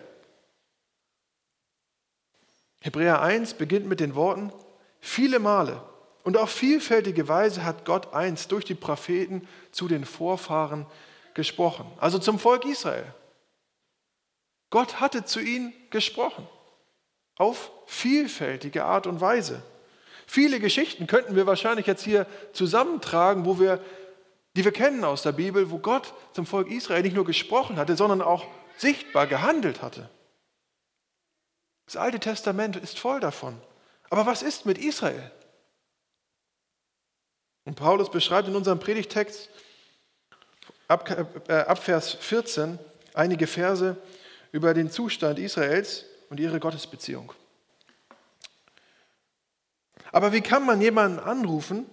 Hebräer 2.80 3.20
1 3.20 3.54
beginnt 3.54 3.86
mit 3.86 4.00
den 4.00 4.14
Worten, 4.14 4.52
viele 5.00 5.38
Male 5.38 5.82
und 6.22 6.36
auf 6.36 6.50
vielfältige 6.50 7.28
Weise 7.28 7.64
hat 7.64 7.84
Gott 7.84 8.12
einst 8.14 8.52
durch 8.52 8.64
die 8.64 8.74
Propheten 8.74 9.46
zu 9.72 9.88
den 9.88 10.04
Vorfahren 10.04 10.86
gesprochen, 11.34 11.86
also 11.98 12.18
zum 12.18 12.38
Volk 12.38 12.64
Israel. 12.64 13.06
Gott 14.70 15.00
hatte 15.00 15.24
zu 15.24 15.40
ihnen 15.40 15.72
gesprochen, 15.90 16.46
auf 17.36 17.70
vielfältige 17.86 18.84
Art 18.84 19.06
und 19.06 19.20
Weise. 19.20 19.62
Viele 20.26 20.60
Geschichten 20.60 21.06
könnten 21.06 21.36
wir 21.36 21.46
wahrscheinlich 21.46 21.86
jetzt 21.86 22.04
hier 22.04 22.26
zusammentragen, 22.52 23.46
wo 23.46 23.58
wir, 23.58 23.80
die 24.56 24.64
wir 24.64 24.72
kennen 24.72 25.04
aus 25.04 25.22
der 25.22 25.32
Bibel, 25.32 25.70
wo 25.70 25.78
Gott 25.78 26.12
zum 26.34 26.44
Volk 26.44 26.70
Israel 26.70 27.02
nicht 27.02 27.16
nur 27.16 27.24
gesprochen 27.24 27.76
hatte, 27.76 27.96
sondern 27.96 28.20
auch 28.20 28.44
sichtbar 28.76 29.26
gehandelt 29.26 29.80
hatte. 29.80 30.10
Das 31.88 31.96
Alte 31.96 32.20
Testament 32.20 32.76
ist 32.76 32.98
voll 32.98 33.18
davon. 33.18 33.58
Aber 34.10 34.26
was 34.26 34.42
ist 34.42 34.66
mit 34.66 34.76
Israel? 34.76 35.32
Und 37.64 37.76
Paulus 37.76 38.10
beschreibt 38.10 38.46
in 38.46 38.54
unserem 38.54 38.78
Predigtext 38.78 39.48
ab, 40.86 41.08
äh, 41.48 41.54
ab 41.54 41.78
Vers 41.82 42.12
14 42.12 42.78
einige 43.14 43.46
Verse 43.46 43.96
über 44.52 44.74
den 44.74 44.90
Zustand 44.90 45.38
Israels 45.38 46.04
und 46.28 46.40
ihre 46.40 46.60
Gottesbeziehung. 46.60 47.32
Aber 50.12 50.34
wie 50.34 50.42
kann 50.42 50.66
man 50.66 50.82
jemanden 50.82 51.18
anrufen, 51.18 51.86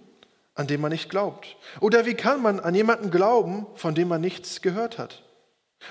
an 0.54 0.66
den 0.66 0.82
man 0.82 0.92
nicht 0.92 1.08
glaubt? 1.08 1.56
Oder 1.80 2.04
wie 2.04 2.14
kann 2.14 2.42
man 2.42 2.60
an 2.60 2.74
jemanden 2.74 3.10
glauben, 3.10 3.66
von 3.76 3.94
dem 3.94 4.08
man 4.08 4.20
nichts 4.20 4.60
gehört 4.60 4.98
hat? 4.98 5.22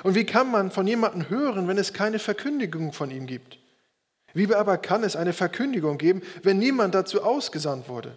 Und 0.03 0.13
wie 0.13 0.27
kann 0.27 0.51
man 0.51 0.69
von 0.69 0.85
jemandem 0.85 1.27
hören, 1.27 1.67
wenn 1.67 1.79
es 1.79 1.91
keine 1.91 2.19
Verkündigung 2.19 2.93
von 2.93 3.09
ihm 3.09 3.25
gibt? 3.25 3.64
Wie 4.35 4.53
aber 4.53 4.77
kann 4.77 5.03
es 5.03 5.15
eine 5.15 5.33
Verkündigung 5.33 5.97
geben, 5.97 6.21
wenn 6.43 6.59
niemand 6.59 6.93
dazu 6.93 7.23
ausgesandt 7.23 7.89
wurde? 7.89 8.15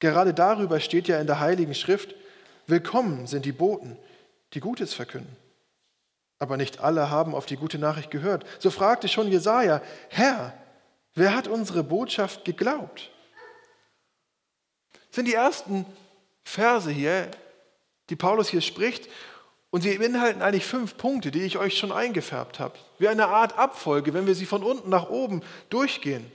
Gerade 0.00 0.34
darüber 0.34 0.80
steht 0.80 1.06
ja 1.06 1.20
in 1.20 1.28
der 1.28 1.38
Heiligen 1.38 1.74
Schrift, 1.74 2.14
willkommen 2.66 3.26
sind 3.26 3.44
die 3.44 3.52
Boten, 3.52 3.96
die 4.54 4.60
Gutes 4.60 4.94
verkünden. 4.94 5.36
Aber 6.38 6.56
nicht 6.56 6.80
alle 6.80 7.10
haben 7.10 7.34
auf 7.34 7.46
die 7.46 7.56
gute 7.56 7.78
Nachricht 7.78 8.10
gehört. 8.10 8.44
So 8.58 8.70
fragte 8.70 9.08
schon 9.08 9.28
Jesaja, 9.28 9.82
Herr, 10.08 10.54
wer 11.14 11.36
hat 11.36 11.46
unsere 11.46 11.84
Botschaft 11.84 12.44
geglaubt? 12.44 13.12
sind 15.10 15.26
die 15.26 15.34
ersten 15.34 15.84
Verse 16.42 16.90
hier, 16.90 17.30
die 18.08 18.16
Paulus 18.16 18.48
hier 18.48 18.62
spricht. 18.62 19.08
Und 19.72 19.80
sie 19.80 19.96
beinhalten 19.96 20.42
eigentlich 20.42 20.66
fünf 20.66 20.98
Punkte, 20.98 21.30
die 21.30 21.44
ich 21.44 21.56
euch 21.56 21.78
schon 21.78 21.92
eingefärbt 21.92 22.60
habe. 22.60 22.74
Wie 22.98 23.08
eine 23.08 23.28
Art 23.28 23.58
Abfolge, 23.58 24.12
wenn 24.12 24.26
wir 24.26 24.34
sie 24.34 24.44
von 24.44 24.62
unten 24.62 24.90
nach 24.90 25.08
oben 25.08 25.42
durchgehen. 25.70 26.30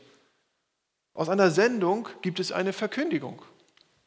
Aus 1.13 1.29
einer 1.29 1.51
Sendung 1.51 2.09
gibt 2.23 2.39
es 2.39 2.51
eine 2.51 2.73
Verkündigung. 2.73 3.39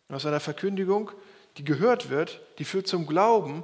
Und 0.08 0.16
aus 0.16 0.26
einer 0.26 0.40
Verkündigung, 0.40 1.12
die 1.58 1.64
gehört 1.64 2.10
wird, 2.10 2.40
die 2.58 2.64
führt 2.64 2.88
zum 2.88 3.06
Glauben, 3.06 3.62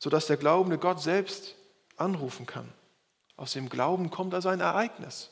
sodass 0.00 0.26
der 0.26 0.38
glaubende 0.38 0.76
Gott 0.76 1.00
selbst 1.00 1.54
anrufen 1.96 2.44
kann. 2.44 2.68
Aus 3.36 3.52
dem 3.52 3.68
Glauben 3.68 4.10
kommt 4.10 4.34
also 4.34 4.48
ein 4.48 4.60
Ereignis. 4.60 5.30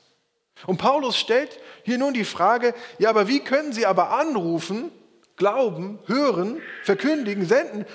Und 0.69 0.79
Paulus 0.79 1.19
stellt 1.19 1.59
hier 1.83 1.99
nun 1.99 2.15
die 2.15 2.25
Frage, 2.25 2.75
ja, 3.01 3.11
aber 3.11 3.27
wie 3.27 3.41
können 3.41 3.73
sie 3.73 3.87
aber 3.87 4.11
anrufen, 4.11 4.93
glauben, 5.35 5.99
hören, 6.07 6.63
verkündigen, 6.85 7.45
senden, 7.45 7.87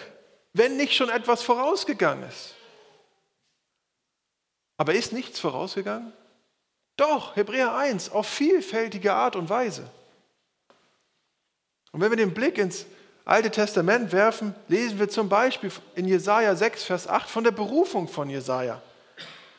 wenn 0.53 0.77
nicht 0.77 0.93
schon 0.93 1.09
etwas 1.09 1.43
vorausgegangen 1.43 2.27
ist. 2.27 2.55
Aber 4.77 4.93
ist 4.93 5.13
nichts 5.13 5.39
vorausgegangen? 5.39 6.13
Doch, 6.95 7.35
Hebräer 7.35 7.75
1, 7.75 8.11
auf 8.11 8.27
vielfältige 8.27 9.13
Art 9.13 9.35
und 9.35 9.49
Weise. 9.49 9.89
Und 11.91 12.01
wenn 12.01 12.11
wir 12.11 12.17
den 12.17 12.33
Blick 12.33 12.57
ins 12.57 12.85
Alte 13.25 13.51
Testament 13.51 14.11
werfen, 14.11 14.55
lesen 14.67 14.99
wir 14.99 15.09
zum 15.09 15.29
Beispiel 15.29 15.71
in 15.95 16.07
Jesaja 16.07 16.55
6, 16.55 16.83
Vers 16.83 17.07
8 17.07 17.29
von 17.29 17.43
der 17.43 17.51
Berufung 17.51 18.07
von 18.07 18.29
Jesaja. 18.29 18.81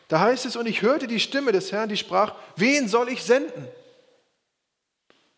Da 0.08 0.20
heißt 0.20 0.44
es: 0.44 0.56
Und 0.56 0.66
ich 0.66 0.82
hörte 0.82 1.06
die 1.06 1.20
Stimme 1.20 1.52
des 1.52 1.70
Herrn, 1.70 1.88
die 1.88 1.96
sprach: 1.96 2.34
Wen 2.56 2.88
soll 2.88 3.08
ich 3.10 3.22
senden? 3.22 3.68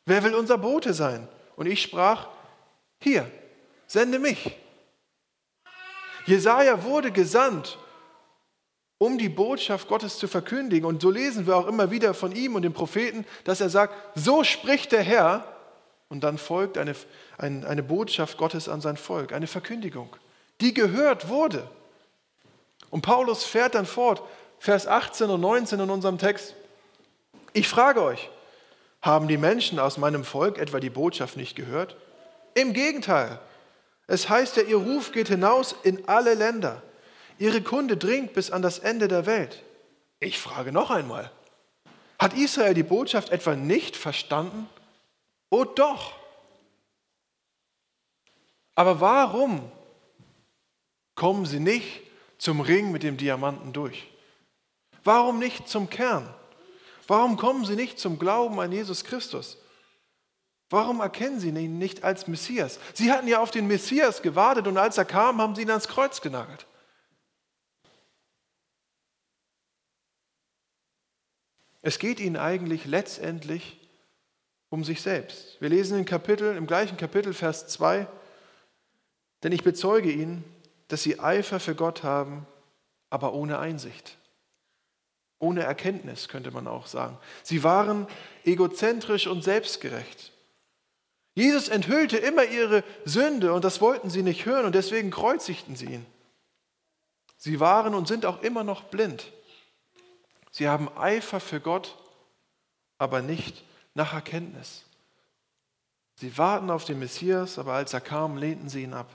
Wer 0.04 0.24
will 0.24 0.34
unser 0.34 0.58
Bote 0.58 0.94
sein? 0.94 1.28
Und 1.56 1.66
ich 1.66 1.82
sprach, 1.82 2.28
hier, 3.00 3.30
sende 3.86 4.18
mich. 4.18 4.56
Jesaja 6.26 6.82
wurde 6.84 7.10
gesandt, 7.10 7.78
um 8.98 9.18
die 9.18 9.28
Botschaft 9.28 9.88
Gottes 9.88 10.18
zu 10.18 10.28
verkündigen. 10.28 10.86
Und 10.86 11.02
so 11.02 11.10
lesen 11.10 11.46
wir 11.46 11.56
auch 11.56 11.66
immer 11.66 11.90
wieder 11.90 12.14
von 12.14 12.32
ihm 12.32 12.54
und 12.54 12.62
den 12.62 12.72
Propheten, 12.72 13.26
dass 13.44 13.60
er 13.60 13.68
sagt, 13.68 13.94
so 14.14 14.44
spricht 14.44 14.92
der 14.92 15.02
Herr. 15.02 15.44
Und 16.08 16.22
dann 16.22 16.38
folgt 16.38 16.78
eine, 16.78 16.94
eine, 17.38 17.66
eine 17.66 17.82
Botschaft 17.82 18.38
Gottes 18.38 18.68
an 18.68 18.80
sein 18.80 18.96
Volk, 18.96 19.32
eine 19.32 19.46
Verkündigung, 19.46 20.14
die 20.60 20.74
gehört 20.74 21.28
wurde. 21.28 21.68
Und 22.90 23.00
Paulus 23.02 23.44
fährt 23.44 23.74
dann 23.74 23.86
fort, 23.86 24.22
Vers 24.58 24.86
18 24.86 25.30
und 25.30 25.40
19 25.40 25.80
in 25.80 25.90
unserem 25.90 26.18
Text. 26.18 26.54
Ich 27.52 27.66
frage 27.66 28.02
euch, 28.02 28.30
haben 29.00 29.26
die 29.26 29.38
Menschen 29.38 29.80
aus 29.80 29.98
meinem 29.98 30.22
Volk 30.22 30.58
etwa 30.58 30.78
die 30.78 30.90
Botschaft 30.90 31.36
nicht 31.36 31.56
gehört? 31.56 31.96
Im 32.54 32.72
Gegenteil, 32.72 33.40
Es 34.12 34.28
heißt 34.28 34.58
ja, 34.58 34.64
ihr 34.64 34.76
Ruf 34.76 35.12
geht 35.12 35.28
hinaus 35.28 35.74
in 35.84 36.06
alle 36.06 36.34
Länder. 36.34 36.82
Ihre 37.38 37.62
Kunde 37.62 37.96
dringt 37.96 38.34
bis 38.34 38.50
an 38.50 38.60
das 38.60 38.78
Ende 38.78 39.08
der 39.08 39.24
Welt. 39.24 39.62
Ich 40.20 40.38
frage 40.38 40.70
noch 40.70 40.90
einmal, 40.90 41.32
hat 42.18 42.34
Israel 42.34 42.74
die 42.74 42.82
Botschaft 42.82 43.30
etwa 43.30 43.56
nicht 43.56 43.96
verstanden? 43.96 44.68
Oh 45.48 45.64
doch. 45.64 46.12
Aber 48.74 49.00
warum 49.00 49.72
kommen 51.14 51.46
sie 51.46 51.60
nicht 51.60 52.02
zum 52.36 52.60
Ring 52.60 52.92
mit 52.92 53.04
dem 53.04 53.16
Diamanten 53.16 53.72
durch? 53.72 54.10
Warum 55.04 55.38
nicht 55.38 55.70
zum 55.70 55.88
Kern? 55.88 56.28
Warum 57.06 57.38
kommen 57.38 57.64
sie 57.64 57.76
nicht 57.76 57.98
zum 57.98 58.18
Glauben 58.18 58.60
an 58.60 58.72
Jesus 58.72 59.04
Christus? 59.04 59.56
Warum 60.72 61.00
erkennen 61.00 61.38
sie 61.38 61.50
ihn 61.50 61.76
nicht 61.76 62.02
als 62.02 62.26
Messias? 62.28 62.80
Sie 62.94 63.12
hatten 63.12 63.28
ja 63.28 63.40
auf 63.40 63.50
den 63.50 63.66
Messias 63.66 64.22
gewartet 64.22 64.66
und 64.66 64.78
als 64.78 64.96
er 64.96 65.04
kam, 65.04 65.38
haben 65.38 65.54
sie 65.54 65.62
ihn 65.62 65.70
ans 65.70 65.86
Kreuz 65.86 66.22
genagelt. 66.22 66.66
Es 71.82 71.98
geht 71.98 72.20
ihnen 72.20 72.36
eigentlich 72.36 72.86
letztendlich 72.86 73.86
um 74.70 74.82
sich 74.82 75.02
selbst. 75.02 75.60
Wir 75.60 75.68
lesen 75.68 75.98
im 75.98 76.06
Kapitel, 76.06 76.56
im 76.56 76.66
gleichen 76.66 76.96
Kapitel, 76.96 77.34
Vers 77.34 77.66
2, 77.66 78.06
denn 79.42 79.52
ich 79.52 79.62
bezeuge 79.62 80.10
ihnen, 80.10 80.42
dass 80.88 81.02
sie 81.02 81.20
Eifer 81.20 81.60
für 81.60 81.74
Gott 81.74 82.02
haben, 82.02 82.46
aber 83.10 83.34
ohne 83.34 83.58
Einsicht. 83.58 84.16
Ohne 85.38 85.64
Erkenntnis 85.64 86.28
könnte 86.28 86.50
man 86.50 86.66
auch 86.66 86.86
sagen. 86.86 87.18
Sie 87.42 87.62
waren 87.62 88.06
egozentrisch 88.46 89.26
und 89.26 89.44
selbstgerecht. 89.44 90.31
Jesus 91.34 91.68
enthüllte 91.68 92.18
immer 92.18 92.44
ihre 92.44 92.84
Sünde 93.04 93.52
und 93.54 93.64
das 93.64 93.80
wollten 93.80 94.10
sie 94.10 94.22
nicht 94.22 94.44
hören 94.44 94.66
und 94.66 94.74
deswegen 94.74 95.10
kreuzigten 95.10 95.76
sie 95.76 95.86
ihn. 95.86 96.06
Sie 97.38 97.58
waren 97.58 97.94
und 97.94 98.06
sind 98.06 98.26
auch 98.26 98.42
immer 98.42 98.64
noch 98.64 98.84
blind. 98.84 99.32
Sie 100.50 100.68
haben 100.68 100.94
Eifer 100.96 101.40
für 101.40 101.60
Gott, 101.60 101.96
aber 102.98 103.22
nicht 103.22 103.64
nach 103.94 104.12
Erkenntnis. 104.12 104.84
Sie 106.16 106.36
warten 106.38 106.70
auf 106.70 106.84
den 106.84 106.98
Messias, 106.98 107.58
aber 107.58 107.72
als 107.72 107.94
er 107.94 108.00
kam, 108.00 108.36
lehnten 108.36 108.68
sie 108.68 108.82
ihn 108.82 108.92
ab. 108.92 109.10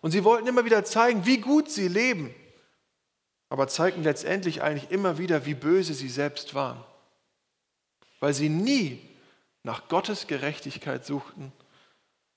Und 0.00 0.10
sie 0.10 0.24
wollten 0.24 0.46
immer 0.46 0.64
wieder 0.64 0.84
zeigen, 0.84 1.26
wie 1.26 1.38
gut 1.38 1.70
sie 1.70 1.88
leben, 1.88 2.34
aber 3.50 3.68
zeigten 3.68 4.02
letztendlich 4.02 4.62
eigentlich 4.62 4.90
immer 4.90 5.18
wieder, 5.18 5.46
wie 5.46 5.54
böse 5.54 5.94
sie 5.94 6.08
selbst 6.08 6.54
waren, 6.54 6.82
weil 8.18 8.34
sie 8.34 8.48
nie 8.48 9.13
nach 9.64 9.88
Gottes 9.88 10.28
Gerechtigkeit 10.28 11.04
suchten, 11.04 11.52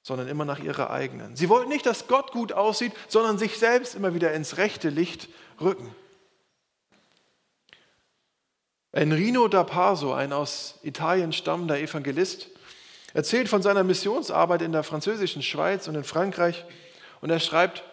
sondern 0.02 0.28
immer 0.28 0.46
nach 0.46 0.60
ihrer 0.60 0.90
eigenen. 0.90 1.36
Sie 1.36 1.50
wollten 1.50 1.70
nicht, 1.70 1.86
dass 1.86 2.08
Gott 2.08 2.32
gut 2.32 2.54
aussieht, 2.54 2.94
sondern 3.10 3.38
sich 3.38 3.60
selbst 3.60 3.94
immer 3.94 4.16
wieder 4.16 4.34
ins 4.34 4.58
rechte 4.58 4.90
Licht 4.90 5.30
rücken. 5.62 5.94
Enrino 8.94 9.48
da 9.50 9.64
Paso, 9.64 10.14
ein 10.14 10.34
aus 10.34 10.80
Italien 10.82 11.34
stammender 11.34 11.78
Evangelist, 11.78 12.48
erzählt 13.14 13.50
von 13.50 13.62
seiner 13.62 13.84
Missionsarbeit 13.84 14.62
in 14.62 14.72
der 14.72 14.84
französischen 14.84 15.44
Schweiz 15.44 15.88
und 15.88 15.96
in 15.96 16.06
Frankreich 16.06 16.66
und 17.22 17.30
er 17.30 17.40
schreibt, 17.40 17.84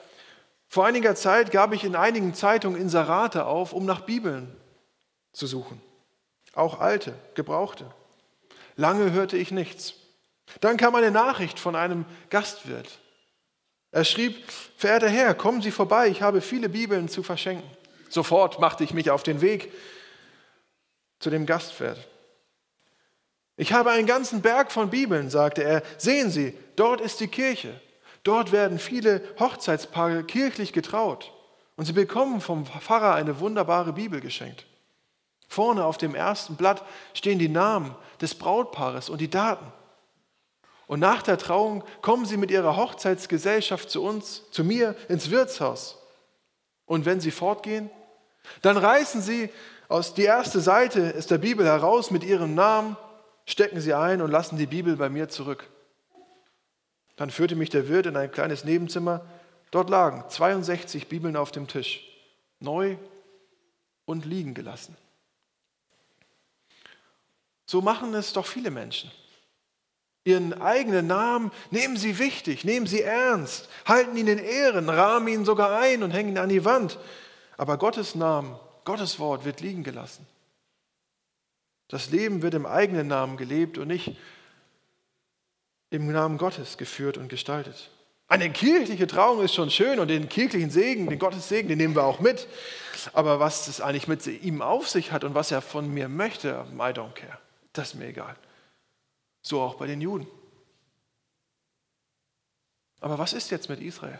vor 0.68 0.86
einiger 0.86 1.14
Zeit 1.14 1.50
gab 1.50 1.72
ich 1.72 1.84
in 1.84 1.96
einigen 1.96 2.34
Zeitungen 2.34 2.80
Inserate 2.80 3.46
auf, 3.46 3.72
um 3.72 3.84
nach 3.84 4.02
Bibeln 4.02 4.56
zu 5.32 5.46
suchen. 5.46 5.80
Auch 6.54 6.80
alte, 6.80 7.14
gebrauchte. 7.34 7.86
Lange 8.76 9.12
hörte 9.12 9.36
ich 9.36 9.50
nichts. 9.50 9.94
Dann 10.60 10.76
kam 10.76 10.94
eine 10.94 11.10
Nachricht 11.10 11.58
von 11.58 11.76
einem 11.76 12.04
Gastwirt. 12.30 12.98
Er 13.90 14.04
schrieb, 14.04 14.36
verehrter 14.76 15.08
Herr, 15.08 15.34
kommen 15.34 15.62
Sie 15.62 15.70
vorbei, 15.70 16.08
ich 16.08 16.22
habe 16.22 16.40
viele 16.40 16.68
Bibeln 16.68 17.08
zu 17.08 17.22
verschenken. 17.22 17.68
Sofort 18.08 18.60
machte 18.60 18.84
ich 18.84 18.92
mich 18.92 19.10
auf 19.10 19.22
den 19.22 19.40
Weg 19.40 19.72
zu 21.20 21.30
dem 21.30 21.46
Gastwirt. 21.46 21.98
Ich 23.56 23.72
habe 23.72 23.90
einen 23.90 24.06
ganzen 24.06 24.42
Berg 24.42 24.72
von 24.72 24.90
Bibeln, 24.90 25.30
sagte 25.30 25.62
er. 25.62 25.82
Sehen 25.96 26.30
Sie, 26.30 26.54
dort 26.76 27.00
ist 27.00 27.20
die 27.20 27.28
Kirche. 27.28 27.80
Dort 28.24 28.52
werden 28.52 28.78
viele 28.78 29.22
Hochzeitspaare 29.38 30.24
kirchlich 30.24 30.72
getraut 30.72 31.32
und 31.76 31.84
sie 31.84 31.92
bekommen 31.92 32.40
vom 32.40 32.66
Pfarrer 32.66 33.14
eine 33.14 33.38
wunderbare 33.40 33.92
Bibel 33.92 34.20
geschenkt. 34.20 34.66
Vorne 35.54 35.84
auf 35.84 35.98
dem 35.98 36.14
ersten 36.14 36.56
Blatt 36.56 36.82
stehen 37.14 37.38
die 37.38 37.48
Namen 37.48 37.94
des 38.20 38.34
Brautpaares 38.34 39.08
und 39.08 39.20
die 39.20 39.30
Daten. 39.30 39.72
Und 40.86 41.00
nach 41.00 41.22
der 41.22 41.38
Trauung 41.38 41.84
kommen 42.02 42.26
sie 42.26 42.36
mit 42.36 42.50
ihrer 42.50 42.76
Hochzeitsgesellschaft 42.76 43.88
zu 43.88 44.02
uns, 44.02 44.42
zu 44.50 44.64
mir 44.64 44.96
ins 45.08 45.30
Wirtshaus. 45.30 45.98
Und 46.86 47.06
wenn 47.06 47.20
sie 47.20 47.30
fortgehen, 47.30 47.88
dann 48.62 48.76
reißen 48.76 49.22
sie 49.22 49.48
aus 49.88 50.12
die 50.14 50.24
erste 50.24 50.60
Seite 50.60 51.00
ist 51.00 51.30
der 51.30 51.38
Bibel 51.38 51.64
heraus 51.64 52.10
mit 52.10 52.24
ihrem 52.24 52.54
Namen, 52.54 52.96
stecken 53.46 53.80
sie 53.80 53.94
ein 53.94 54.20
und 54.22 54.30
lassen 54.30 54.58
die 54.58 54.66
Bibel 54.66 54.96
bei 54.96 55.08
mir 55.08 55.28
zurück. 55.28 55.70
Dann 57.16 57.30
führte 57.30 57.54
mich 57.54 57.70
der 57.70 57.88
Wirt 57.88 58.06
in 58.06 58.16
ein 58.16 58.32
kleines 58.32 58.64
Nebenzimmer. 58.64 59.24
Dort 59.70 59.88
lagen 59.88 60.24
62 60.28 61.08
Bibeln 61.08 61.36
auf 61.36 61.52
dem 61.52 61.68
Tisch, 61.68 62.02
neu 62.58 62.96
und 64.04 64.24
liegen 64.24 64.52
gelassen. 64.52 64.96
So 67.66 67.80
machen 67.80 68.14
es 68.14 68.32
doch 68.32 68.46
viele 68.46 68.70
Menschen. 68.70 69.10
Ihren 70.24 70.54
eigenen 70.54 71.06
Namen 71.06 71.52
nehmen 71.70 71.96
sie 71.96 72.18
wichtig, 72.18 72.64
nehmen 72.64 72.86
sie 72.86 73.02
ernst, 73.02 73.68
halten 73.84 74.16
ihn 74.16 74.26
in 74.26 74.38
Ehren, 74.38 74.88
rahmen 74.88 75.28
ihn 75.28 75.44
sogar 75.44 75.78
ein 75.78 76.02
und 76.02 76.12
hängen 76.12 76.30
ihn 76.30 76.38
an 76.38 76.48
die 76.48 76.64
Wand. 76.64 76.98
Aber 77.58 77.76
Gottes 77.76 78.14
Namen, 78.14 78.58
Gottes 78.84 79.18
Wort 79.18 79.44
wird 79.44 79.60
liegen 79.60 79.84
gelassen. 79.84 80.26
Das 81.88 82.10
Leben 82.10 82.40
wird 82.40 82.54
im 82.54 82.64
eigenen 82.64 83.06
Namen 83.06 83.36
gelebt 83.36 83.76
und 83.76 83.88
nicht 83.88 84.16
im 85.90 86.10
Namen 86.10 86.38
Gottes 86.38 86.78
geführt 86.78 87.18
und 87.18 87.28
gestaltet. 87.28 87.90
Eine 88.26 88.50
kirchliche 88.50 89.06
Trauung 89.06 89.42
ist 89.42 89.54
schon 89.54 89.70
schön 89.70 90.00
und 90.00 90.08
den 90.08 90.30
kirchlichen 90.30 90.70
Segen, 90.70 91.08
den 91.08 91.18
Gottes 91.18 91.48
Segen, 91.48 91.68
den 91.68 91.76
nehmen 91.76 91.94
wir 91.94 92.04
auch 92.04 92.20
mit. 92.20 92.48
Aber 93.12 93.38
was 93.38 93.68
es 93.68 93.82
eigentlich 93.82 94.08
mit 94.08 94.26
ihm 94.26 94.62
auf 94.62 94.88
sich 94.88 95.12
hat 95.12 95.24
und 95.24 95.34
was 95.34 95.50
er 95.50 95.60
von 95.60 95.92
mir 95.92 96.08
möchte, 96.08 96.64
I 96.74 96.92
don't 96.92 97.12
care. 97.12 97.38
Das 97.74 97.88
ist 97.88 97.94
mir 97.96 98.06
egal. 98.06 98.36
So 99.42 99.60
auch 99.60 99.74
bei 99.74 99.86
den 99.86 100.00
Juden. 100.00 100.26
Aber 103.00 103.18
was 103.18 103.34
ist 103.34 103.50
jetzt 103.50 103.68
mit 103.68 103.80
Israel? 103.80 104.18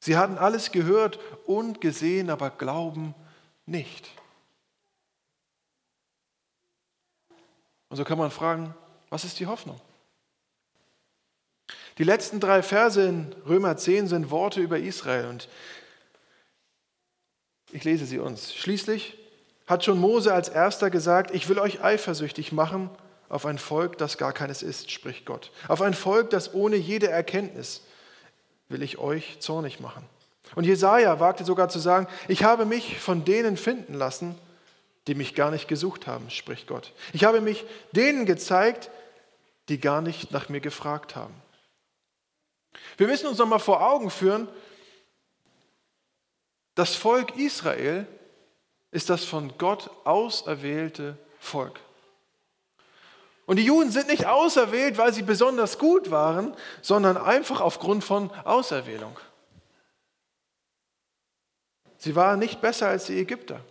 Sie 0.00 0.16
hatten 0.16 0.38
alles 0.38 0.72
gehört 0.72 1.18
und 1.46 1.82
gesehen, 1.82 2.30
aber 2.30 2.48
glauben 2.48 3.14
nicht. 3.66 4.08
Und 7.90 7.96
so 7.96 8.04
kann 8.04 8.18
man 8.18 8.30
fragen, 8.30 8.74
was 9.10 9.24
ist 9.24 9.40
die 9.40 9.46
Hoffnung? 9.46 9.80
Die 11.98 12.04
letzten 12.04 12.38
drei 12.38 12.62
Verse 12.62 13.02
in 13.02 13.32
Römer 13.46 13.76
10 13.76 14.06
sind 14.06 14.30
Worte 14.30 14.60
über 14.60 14.78
Israel 14.78 15.26
und 15.26 15.48
ich 17.72 17.82
lese 17.84 18.06
sie 18.06 18.18
uns. 18.18 18.54
Schließlich 18.54 19.17
hat 19.68 19.84
schon 19.84 20.00
Mose 20.00 20.32
als 20.32 20.48
erster 20.48 20.90
gesagt, 20.90 21.34
ich 21.34 21.48
will 21.48 21.58
euch 21.58 21.84
eifersüchtig 21.84 22.52
machen 22.52 22.90
auf 23.28 23.44
ein 23.44 23.58
Volk, 23.58 23.98
das 23.98 24.16
gar 24.16 24.32
keines 24.32 24.62
ist, 24.62 24.90
spricht 24.90 25.26
Gott. 25.26 25.52
Auf 25.68 25.82
ein 25.82 25.92
Volk, 25.92 26.30
das 26.30 26.54
ohne 26.54 26.76
jede 26.76 27.08
Erkenntnis 27.10 27.82
will 28.68 28.82
ich 28.82 28.98
euch 28.98 29.40
zornig 29.40 29.80
machen. 29.80 30.04
Und 30.54 30.64
Jesaja 30.64 31.20
wagte 31.20 31.44
sogar 31.44 31.68
zu 31.68 31.78
sagen, 31.78 32.06
ich 32.26 32.42
habe 32.42 32.64
mich 32.64 32.98
von 32.98 33.26
denen 33.26 33.58
finden 33.58 33.92
lassen, 33.92 34.34
die 35.06 35.14
mich 35.14 35.34
gar 35.34 35.50
nicht 35.50 35.68
gesucht 35.68 36.06
haben, 36.06 36.30
spricht 36.30 36.66
Gott. 36.66 36.92
Ich 37.12 37.24
habe 37.24 37.42
mich 37.42 37.64
denen 37.92 38.24
gezeigt, 38.24 38.90
die 39.68 39.78
gar 39.78 40.00
nicht 40.00 40.32
nach 40.32 40.48
mir 40.48 40.60
gefragt 40.60 41.14
haben. 41.14 41.34
Wir 42.96 43.06
müssen 43.06 43.26
uns 43.26 43.36
nochmal 43.36 43.58
vor 43.58 43.86
Augen 43.86 44.10
führen, 44.10 44.48
das 46.74 46.94
Volk 46.94 47.36
Israel 47.36 48.06
ist 48.90 49.10
das 49.10 49.24
von 49.24 49.56
Gott 49.58 49.90
auserwählte 50.04 51.16
Volk. 51.38 51.80
Und 53.46 53.56
die 53.56 53.64
Juden 53.64 53.90
sind 53.90 54.08
nicht 54.08 54.26
auserwählt, 54.26 54.98
weil 54.98 55.12
sie 55.14 55.22
besonders 55.22 55.78
gut 55.78 56.10
waren, 56.10 56.54
sondern 56.82 57.16
einfach 57.16 57.60
aufgrund 57.60 58.04
von 58.04 58.30
Auserwählung. 58.44 59.18
Sie 61.96 62.14
waren 62.14 62.38
nicht 62.38 62.60
besser 62.60 62.88
als 62.88 63.06
die 63.06 63.18
Ägypter. 63.18 63.64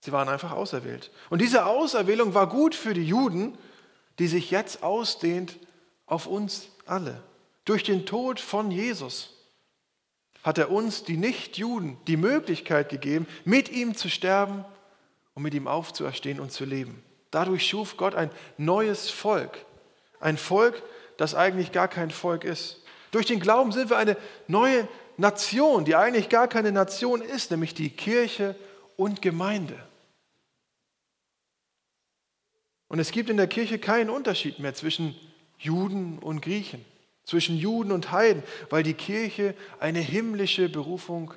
Sie 0.00 0.12
waren 0.12 0.28
einfach 0.28 0.52
auserwählt. 0.52 1.10
Und 1.30 1.40
diese 1.40 1.66
Auserwählung 1.66 2.34
war 2.34 2.48
gut 2.48 2.74
für 2.74 2.92
die 2.92 3.06
Juden, 3.06 3.56
die 4.18 4.26
sich 4.26 4.50
jetzt 4.50 4.82
ausdehnt 4.82 5.58
auf 6.06 6.26
uns 6.26 6.68
alle. 6.86 7.22
Durch 7.64 7.82
den 7.82 8.04
Tod 8.06 8.40
von 8.40 8.70
Jesus 8.70 9.35
hat 10.46 10.58
er 10.58 10.70
uns, 10.70 11.02
die 11.02 11.16
Nichtjuden, 11.16 11.96
die 12.06 12.16
Möglichkeit 12.16 12.88
gegeben, 12.88 13.26
mit 13.44 13.68
ihm 13.68 13.96
zu 13.96 14.08
sterben 14.08 14.64
und 15.34 15.42
mit 15.42 15.54
ihm 15.54 15.66
aufzuerstehen 15.66 16.38
und 16.38 16.52
zu 16.52 16.64
leben. 16.64 17.02
Dadurch 17.32 17.66
schuf 17.66 17.96
Gott 17.96 18.14
ein 18.14 18.30
neues 18.56 19.10
Volk. 19.10 19.58
Ein 20.20 20.38
Volk, 20.38 20.80
das 21.16 21.34
eigentlich 21.34 21.72
gar 21.72 21.88
kein 21.88 22.12
Volk 22.12 22.44
ist. 22.44 22.80
Durch 23.10 23.26
den 23.26 23.40
Glauben 23.40 23.72
sind 23.72 23.90
wir 23.90 23.96
eine 23.96 24.16
neue 24.46 24.86
Nation, 25.16 25.84
die 25.84 25.96
eigentlich 25.96 26.28
gar 26.28 26.46
keine 26.46 26.70
Nation 26.70 27.22
ist, 27.22 27.50
nämlich 27.50 27.74
die 27.74 27.90
Kirche 27.90 28.54
und 28.96 29.22
Gemeinde. 29.22 29.76
Und 32.86 33.00
es 33.00 33.10
gibt 33.10 33.30
in 33.30 33.36
der 33.36 33.48
Kirche 33.48 33.80
keinen 33.80 34.10
Unterschied 34.10 34.60
mehr 34.60 34.74
zwischen 34.74 35.16
Juden 35.58 36.20
und 36.20 36.40
Griechen, 36.40 36.84
zwischen 37.26 37.56
Juden 37.56 37.92
und 37.92 38.12
Heiden, 38.12 38.42
weil 38.70 38.82
die 38.82 38.94
Kirche 38.94 39.54
eine 39.78 39.98
himmlische 39.98 40.68
Berufung 40.68 41.34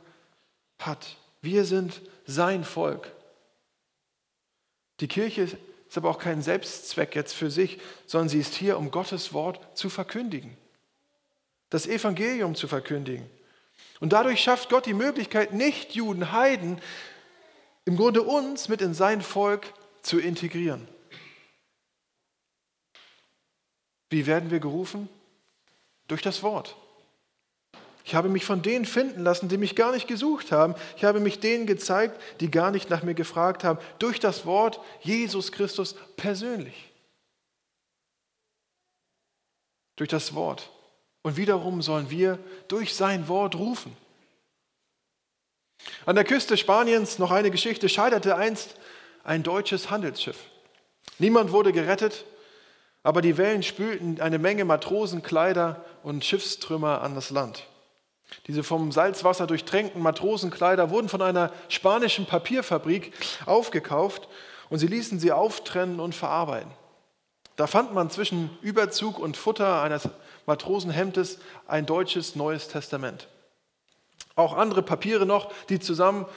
hat. 0.78 1.17
Wir 1.41 1.65
sind 1.65 2.02
sein 2.25 2.63
Volk. 2.63 3.12
Die 5.02 5.08
Kirche 5.08 5.41
ist 5.88 5.97
aber 5.97 6.10
auch 6.10 6.19
kein 6.19 6.41
Selbstzweck 6.41 7.15
jetzt 7.15 7.34
für 7.34 7.49
sich, 7.49 7.80
sondern 8.06 8.30
sie 8.30 8.39
ist 8.39 8.54
hier, 8.54 8.78
um 8.78 8.91
Gottes 8.91 9.34
Wort 9.34 9.60
zu 9.78 9.89
verkündigen, 9.89 10.56
das 11.69 11.88
Evangelium 11.88 12.56
zu 12.56 12.67
verkündigen. 12.67 13.30
Und 13.99 14.13
dadurch 14.13 14.41
schafft 14.41 14.69
Gott 14.69 14.86
die 14.86 14.93
Möglichkeit, 14.93 15.54
nicht 15.54 15.95
Juden, 15.95 16.32
Heiden, 16.32 16.80
im 17.86 17.97
Grunde 17.97 18.21
uns 18.21 18.69
mit 18.69 18.82
in 18.82 18.93
sein 18.93 19.21
Volk 19.21 19.73
zu 20.04 20.19
integrieren. 20.19 20.88
Wie 24.10 24.28
werden 24.28 24.52
wir 24.52 24.60
gerufen? 24.60 25.10
Durch 26.10 26.22
das 26.22 26.43
Wort. 26.43 26.76
Ich 28.04 28.15
habe 28.15 28.30
mich 28.30 28.43
von 28.43 28.63
denen 28.63 28.86
finden 28.86 29.24
lassen, 29.24 29.50
die 29.50 29.58
mich 29.58 29.76
gar 29.76 29.91
nicht 29.91 30.08
gesucht 30.08 30.52
haben. 30.52 30.74
Ich 30.98 31.04
habe 31.04 31.19
mich 31.19 31.39
denen 31.39 31.67
gezeigt, 31.67 32.19
die 32.39 32.50
gar 32.50 32.72
nicht 32.72 32.89
nach 32.89 33.04
mir 33.04 33.13
gefragt 33.13 33.63
haben. 33.63 33.80
Durch 34.00 34.19
das 34.19 34.48
Wort 34.48 34.80
Jesus 35.02 35.52
Christus 35.52 35.95
persönlich. 36.17 36.91
Durch 39.95 40.10
das 40.10 40.34
Wort. 40.34 40.72
Und 41.22 41.38
wiederum 41.38 41.84
sollen 41.84 42.10
wir 42.10 42.39
durch 42.67 42.95
sein 42.95 43.28
Wort 43.28 43.56
rufen. 43.56 43.95
An 46.08 46.15
der 46.15 46.26
Küste 46.26 46.58
Spaniens 46.58 47.19
noch 47.19 47.30
eine 47.30 47.52
Geschichte 47.52 47.89
scheiterte 47.89 48.36
einst 48.36 48.76
ein 49.24 49.43
deutsches 49.43 49.91
Handelsschiff. 49.91 50.39
Niemand 51.19 51.52
wurde 51.52 51.74
gerettet, 51.74 52.26
aber 53.10 53.24
die 53.24 53.38
Wellen 53.38 53.63
spülten 53.63 54.22
eine 54.22 54.38
Menge 54.38 54.65
Matrosenkleider 54.65 55.84
und 56.04 56.24
Schiffstrümmer 56.24 57.02
an 57.02 57.15
das 57.15 57.32
Land. 57.32 57.65
Diese 58.45 58.62
vom 58.62 58.91
Salzwasser 58.91 59.48
durchtränkten 59.48 60.00
Matrosenkleider 60.00 60.91
wurden 60.91 61.10
von 61.10 61.24
einer 61.24 61.52
spanischen 61.69 62.28
Papierfabrik 62.28 63.12
aufgekauft 63.48 64.28
und 64.69 64.78
sie 64.78 64.86
ließen 64.86 65.19
sie 65.19 65.32
auftrennen 65.32 66.00
und 66.00 66.13
verarbeiten. 66.13 66.69
Da 67.56 67.65
fand 67.65 67.95
man 67.95 68.12
zwischen 68.12 68.56
Überzug 68.62 69.17
und 69.17 69.38
Futter 69.38 69.82
eines 69.82 70.08
Matrosenhemdes 70.45 71.39
ein 71.65 71.88
deutsches 71.88 72.36
Neues 72.36 72.67
Testament. 72.67 73.28
Auch 74.36 74.54
andere 74.54 74.84
Papiere 74.84 75.26
noch, 75.26 75.52
die 75.69 75.80
zusammen 75.80 76.28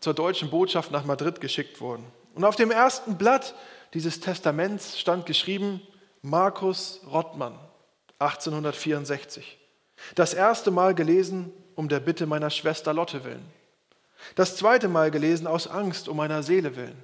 zur 0.00 0.12
deutschen 0.12 0.50
Botschaft 0.50 0.90
nach 0.90 1.06
Madrid 1.06 1.40
geschickt 1.40 1.80
wurden. 1.80 2.04
Und 2.34 2.44
auf 2.44 2.56
dem 2.56 2.70
ersten 2.70 3.16
Blatt 3.16 3.54
dieses 3.94 4.20
Testaments 4.20 5.00
stand 5.00 5.24
geschrieben 5.24 5.80
Markus 6.22 7.00
Rottmann, 7.06 7.58
1864. 8.18 9.58
Das 10.14 10.34
erste 10.34 10.70
Mal 10.70 10.94
gelesen 10.94 11.52
um 11.74 11.88
der 11.88 12.00
Bitte 12.00 12.26
meiner 12.26 12.50
Schwester 12.50 12.92
Lotte 12.92 13.24
willen. 13.24 13.44
Das 14.34 14.56
zweite 14.56 14.88
Mal 14.88 15.10
gelesen 15.10 15.46
aus 15.46 15.66
Angst 15.66 16.08
um 16.08 16.16
meiner 16.16 16.42
Seele 16.42 16.76
willen. 16.76 17.00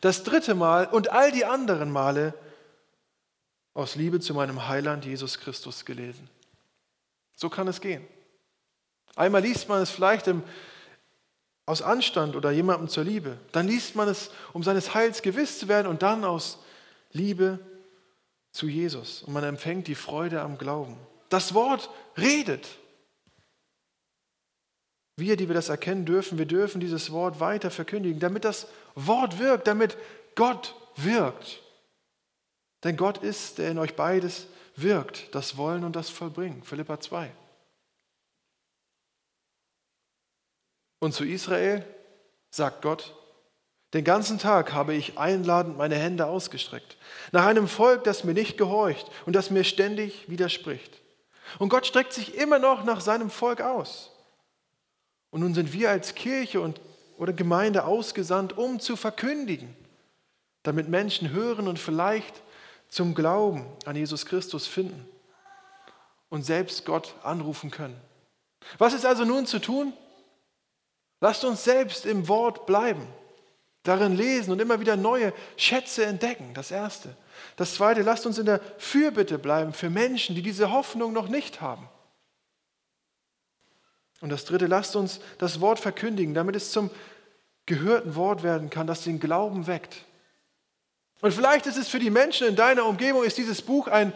Das 0.00 0.24
dritte 0.24 0.54
Mal 0.54 0.86
und 0.86 1.10
all 1.10 1.32
die 1.32 1.44
anderen 1.44 1.90
Male 1.90 2.34
aus 3.72 3.94
Liebe 3.94 4.20
zu 4.20 4.34
meinem 4.34 4.68
Heiland 4.68 5.04
Jesus 5.04 5.38
Christus 5.40 5.84
gelesen. 5.84 6.28
So 7.34 7.48
kann 7.48 7.66
es 7.66 7.80
gehen. 7.80 8.06
Einmal 9.16 9.42
liest 9.42 9.68
man 9.68 9.80
es 9.80 9.90
vielleicht 9.90 10.26
im, 10.26 10.42
aus 11.66 11.82
Anstand 11.82 12.36
oder 12.36 12.50
jemandem 12.50 12.88
zur 12.88 13.04
Liebe. 13.04 13.38
Dann 13.52 13.66
liest 13.66 13.96
man 13.96 14.08
es, 14.08 14.30
um 14.52 14.62
seines 14.62 14.94
Heils 14.94 15.22
gewiss 15.22 15.58
zu 15.58 15.68
werden 15.68 15.86
und 15.86 16.02
dann 16.02 16.24
aus 16.24 16.58
Liebe 17.12 17.58
zu 18.54 18.68
Jesus. 18.68 19.24
Und 19.24 19.34
man 19.34 19.44
empfängt 19.44 19.88
die 19.88 19.96
Freude 19.96 20.40
am 20.40 20.56
Glauben. 20.56 20.96
Das 21.28 21.52
Wort 21.54 21.90
redet. 22.16 22.66
Wir, 25.16 25.36
die 25.36 25.48
wir 25.48 25.54
das 25.54 25.68
erkennen 25.68 26.06
dürfen, 26.06 26.38
wir 26.38 26.46
dürfen 26.46 26.80
dieses 26.80 27.10
Wort 27.12 27.40
weiter 27.40 27.70
verkündigen, 27.70 28.20
damit 28.20 28.44
das 28.44 28.68
Wort 28.94 29.38
wirkt, 29.38 29.66
damit 29.66 29.96
Gott 30.34 30.74
wirkt. 30.96 31.62
Denn 32.84 32.96
Gott 32.96 33.18
ist, 33.18 33.58
der 33.58 33.70
in 33.70 33.78
euch 33.78 33.96
beides 33.96 34.46
wirkt, 34.76 35.34
das 35.34 35.56
Wollen 35.56 35.84
und 35.84 35.96
das 35.96 36.10
Vollbringen. 36.10 36.62
Philippa 36.62 37.00
2. 37.00 37.32
Und 41.00 41.12
zu 41.12 41.24
Israel 41.24 41.84
sagt 42.50 42.82
Gott, 42.82 43.14
den 43.94 44.04
ganzen 44.04 44.38
Tag 44.38 44.72
habe 44.72 44.92
ich 44.92 45.18
einladend 45.18 45.78
meine 45.78 45.94
Hände 45.94 46.26
ausgestreckt, 46.26 46.96
nach 47.30 47.46
einem 47.46 47.68
Volk, 47.68 48.02
das 48.02 48.24
mir 48.24 48.34
nicht 48.34 48.58
gehorcht 48.58 49.08
und 49.24 49.34
das 49.34 49.50
mir 49.50 49.62
ständig 49.62 50.28
widerspricht. 50.28 51.00
Und 51.60 51.68
Gott 51.68 51.86
streckt 51.86 52.12
sich 52.12 52.34
immer 52.34 52.58
noch 52.58 52.84
nach 52.84 53.00
seinem 53.00 53.30
Volk 53.30 53.60
aus. 53.60 54.10
Und 55.30 55.40
nun 55.40 55.54
sind 55.54 55.72
wir 55.72 55.90
als 55.90 56.16
Kirche 56.16 56.60
und, 56.60 56.80
oder 57.18 57.32
Gemeinde 57.32 57.84
ausgesandt, 57.84 58.58
um 58.58 58.80
zu 58.80 58.96
verkündigen, 58.96 59.76
damit 60.64 60.88
Menschen 60.88 61.30
hören 61.30 61.68
und 61.68 61.78
vielleicht 61.78 62.42
zum 62.88 63.14
Glauben 63.14 63.64
an 63.84 63.94
Jesus 63.94 64.26
Christus 64.26 64.66
finden 64.66 65.08
und 66.30 66.44
selbst 66.44 66.84
Gott 66.84 67.14
anrufen 67.22 67.70
können. 67.70 68.00
Was 68.78 68.92
ist 68.92 69.06
also 69.06 69.24
nun 69.24 69.46
zu 69.46 69.60
tun? 69.60 69.92
Lasst 71.20 71.44
uns 71.44 71.62
selbst 71.62 72.06
im 72.06 72.26
Wort 72.26 72.66
bleiben, 72.66 73.06
darin 73.84 74.16
lesen 74.16 74.50
und 74.50 74.60
immer 74.60 74.80
wieder 74.80 74.96
neue 74.96 75.32
Schätze 75.56 76.04
entdecken. 76.04 76.52
Das 76.54 76.70
Erste. 76.70 77.16
Das 77.56 77.74
Zweite, 77.74 78.02
lasst 78.02 78.26
uns 78.26 78.38
in 78.38 78.46
der 78.46 78.60
Fürbitte 78.78 79.38
bleiben 79.38 79.72
für 79.72 79.90
Menschen, 79.90 80.34
die 80.34 80.42
diese 80.42 80.72
Hoffnung 80.72 81.12
noch 81.12 81.28
nicht 81.28 81.60
haben. 81.60 81.88
Und 84.20 84.30
das 84.30 84.44
Dritte, 84.46 84.66
lasst 84.66 84.96
uns 84.96 85.20
das 85.38 85.60
Wort 85.60 85.78
verkündigen, 85.78 86.34
damit 86.34 86.56
es 86.56 86.72
zum 86.72 86.90
gehörten 87.66 88.14
Wort 88.14 88.42
werden 88.42 88.70
kann, 88.70 88.86
das 88.86 89.04
den 89.04 89.20
Glauben 89.20 89.66
weckt. 89.66 90.04
Und 91.20 91.32
vielleicht 91.32 91.66
ist 91.66 91.76
es 91.76 91.88
für 91.88 91.98
die 91.98 92.10
Menschen 92.10 92.46
in 92.48 92.56
deiner 92.56 92.84
Umgebung, 92.86 93.24
ist 93.24 93.38
dieses 93.38 93.62
Buch 93.62 93.88
ein, 93.88 94.12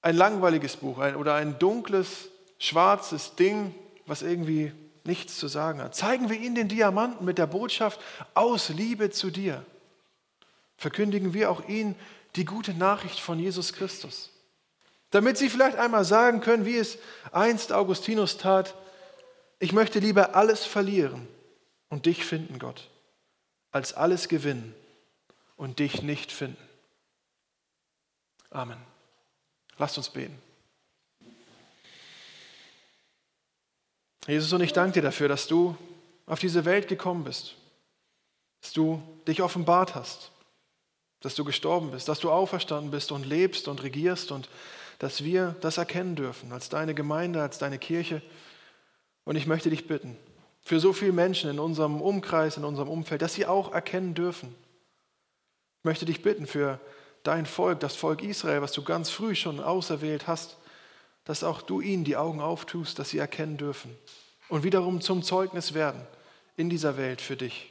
ein 0.00 0.16
langweiliges 0.16 0.76
Buch 0.76 0.98
ein, 0.98 1.16
oder 1.16 1.34
ein 1.34 1.58
dunkles, 1.58 2.28
schwarzes 2.58 3.34
Ding, 3.34 3.74
was 4.06 4.22
irgendwie 4.22 4.72
nichts 5.04 5.38
zu 5.38 5.48
sagen 5.48 5.80
hat. 5.80 5.94
Zeigen 5.94 6.30
wir 6.30 6.38
ihnen 6.38 6.54
den 6.54 6.68
Diamanten 6.68 7.24
mit 7.24 7.38
der 7.38 7.46
Botschaft 7.46 8.00
aus 8.34 8.70
Liebe 8.70 9.10
zu 9.10 9.30
dir 9.30 9.64
verkündigen 10.76 11.34
wir 11.34 11.50
auch 11.50 11.66
ihnen 11.68 11.94
die 12.36 12.44
gute 12.44 12.74
Nachricht 12.74 13.20
von 13.20 13.38
Jesus 13.38 13.72
Christus. 13.72 14.30
Damit 15.10 15.38
sie 15.38 15.48
vielleicht 15.48 15.78
einmal 15.78 16.04
sagen 16.04 16.40
können, 16.40 16.66
wie 16.66 16.76
es 16.76 16.98
einst 17.30 17.72
Augustinus 17.72 18.36
tat, 18.36 18.74
ich 19.60 19.72
möchte 19.72 20.00
lieber 20.00 20.34
alles 20.34 20.64
verlieren 20.64 21.28
und 21.88 22.06
dich 22.06 22.24
finden, 22.24 22.58
Gott, 22.58 22.90
als 23.70 23.94
alles 23.94 24.28
gewinnen 24.28 24.74
und 25.56 25.78
dich 25.78 26.02
nicht 26.02 26.32
finden. 26.32 26.68
Amen. 28.50 28.80
Lasst 29.78 29.96
uns 29.96 30.10
beten. 30.10 30.40
Jesus, 34.26 34.52
und 34.52 34.62
ich 34.62 34.72
danke 34.72 34.94
dir 34.94 35.02
dafür, 35.02 35.28
dass 35.28 35.46
du 35.46 35.76
auf 36.26 36.38
diese 36.38 36.64
Welt 36.64 36.88
gekommen 36.88 37.24
bist, 37.24 37.54
dass 38.62 38.72
du 38.72 39.02
dich 39.26 39.42
offenbart 39.42 39.94
hast 39.94 40.30
dass 41.24 41.34
du 41.34 41.42
gestorben 41.42 41.90
bist, 41.90 42.06
dass 42.06 42.20
du 42.20 42.30
auferstanden 42.30 42.90
bist 42.90 43.10
und 43.10 43.24
lebst 43.24 43.66
und 43.66 43.82
regierst 43.82 44.30
und 44.30 44.50
dass 44.98 45.24
wir 45.24 45.56
das 45.62 45.78
erkennen 45.78 46.16
dürfen 46.16 46.52
als 46.52 46.68
deine 46.68 46.94
Gemeinde, 46.94 47.40
als 47.40 47.56
deine 47.56 47.78
Kirche. 47.78 48.20
Und 49.24 49.36
ich 49.36 49.46
möchte 49.46 49.70
dich 49.70 49.86
bitten, 49.86 50.18
für 50.60 50.80
so 50.80 50.92
viele 50.92 51.12
Menschen 51.12 51.48
in 51.48 51.58
unserem 51.58 52.02
Umkreis, 52.02 52.58
in 52.58 52.64
unserem 52.64 52.90
Umfeld, 52.90 53.22
dass 53.22 53.32
sie 53.32 53.46
auch 53.46 53.72
erkennen 53.72 54.14
dürfen. 54.14 54.54
Ich 55.78 55.84
möchte 55.84 56.04
dich 56.04 56.20
bitten 56.20 56.46
für 56.46 56.78
dein 57.22 57.46
Volk, 57.46 57.80
das 57.80 57.96
Volk 57.96 58.22
Israel, 58.22 58.60
was 58.60 58.72
du 58.72 58.84
ganz 58.84 59.08
früh 59.08 59.34
schon 59.34 59.60
auserwählt 59.60 60.26
hast, 60.26 60.58
dass 61.24 61.44
auch 61.44 61.62
du 61.62 61.80
ihnen 61.80 62.04
die 62.04 62.16
Augen 62.16 62.40
auftust, 62.40 62.98
dass 62.98 63.10
sie 63.10 63.18
erkennen 63.18 63.56
dürfen 63.56 63.96
und 64.48 64.62
wiederum 64.62 65.00
zum 65.00 65.22
Zeugnis 65.22 65.74
werden 65.74 66.06
in 66.56 66.70
dieser 66.70 66.96
Welt 66.96 67.20
für 67.20 67.36
dich. 67.36 67.70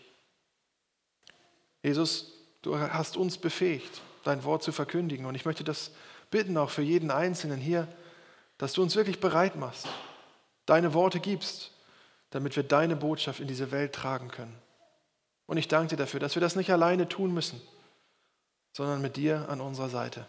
Jesus, 1.81 2.33
Du 2.63 2.79
hast 2.79 3.17
uns 3.17 3.37
befähigt, 3.37 4.01
dein 4.23 4.43
Wort 4.45 4.63
zu 4.63 4.71
verkündigen. 4.71 5.25
Und 5.25 5.35
ich 5.35 5.45
möchte 5.45 5.63
das 5.63 5.91
bitten, 6.31 6.57
auch 6.57 6.69
für 6.69 6.81
jeden 6.81 7.11
Einzelnen 7.11 7.59
hier, 7.59 7.87
dass 8.57 8.73
du 8.73 8.81
uns 8.81 8.95
wirklich 8.95 9.19
bereit 9.19 9.57
machst, 9.57 9.87
deine 10.65 10.93
Worte 10.93 11.19
gibst, 11.19 11.71
damit 12.29 12.55
wir 12.55 12.63
deine 12.63 12.95
Botschaft 12.95 13.41
in 13.41 13.47
diese 13.47 13.71
Welt 13.71 13.93
tragen 13.93 14.29
können. 14.29 14.57
Und 15.45 15.57
ich 15.57 15.67
danke 15.67 15.89
dir 15.89 15.97
dafür, 15.97 16.21
dass 16.21 16.35
wir 16.35 16.41
das 16.41 16.55
nicht 16.55 16.71
alleine 16.71 17.09
tun 17.09 17.33
müssen, 17.33 17.61
sondern 18.71 19.01
mit 19.01 19.17
dir 19.17 19.49
an 19.49 19.59
unserer 19.59 19.89
Seite. 19.89 20.25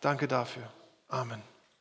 Danke 0.00 0.28
dafür. 0.28 0.72
Amen. 1.08 1.49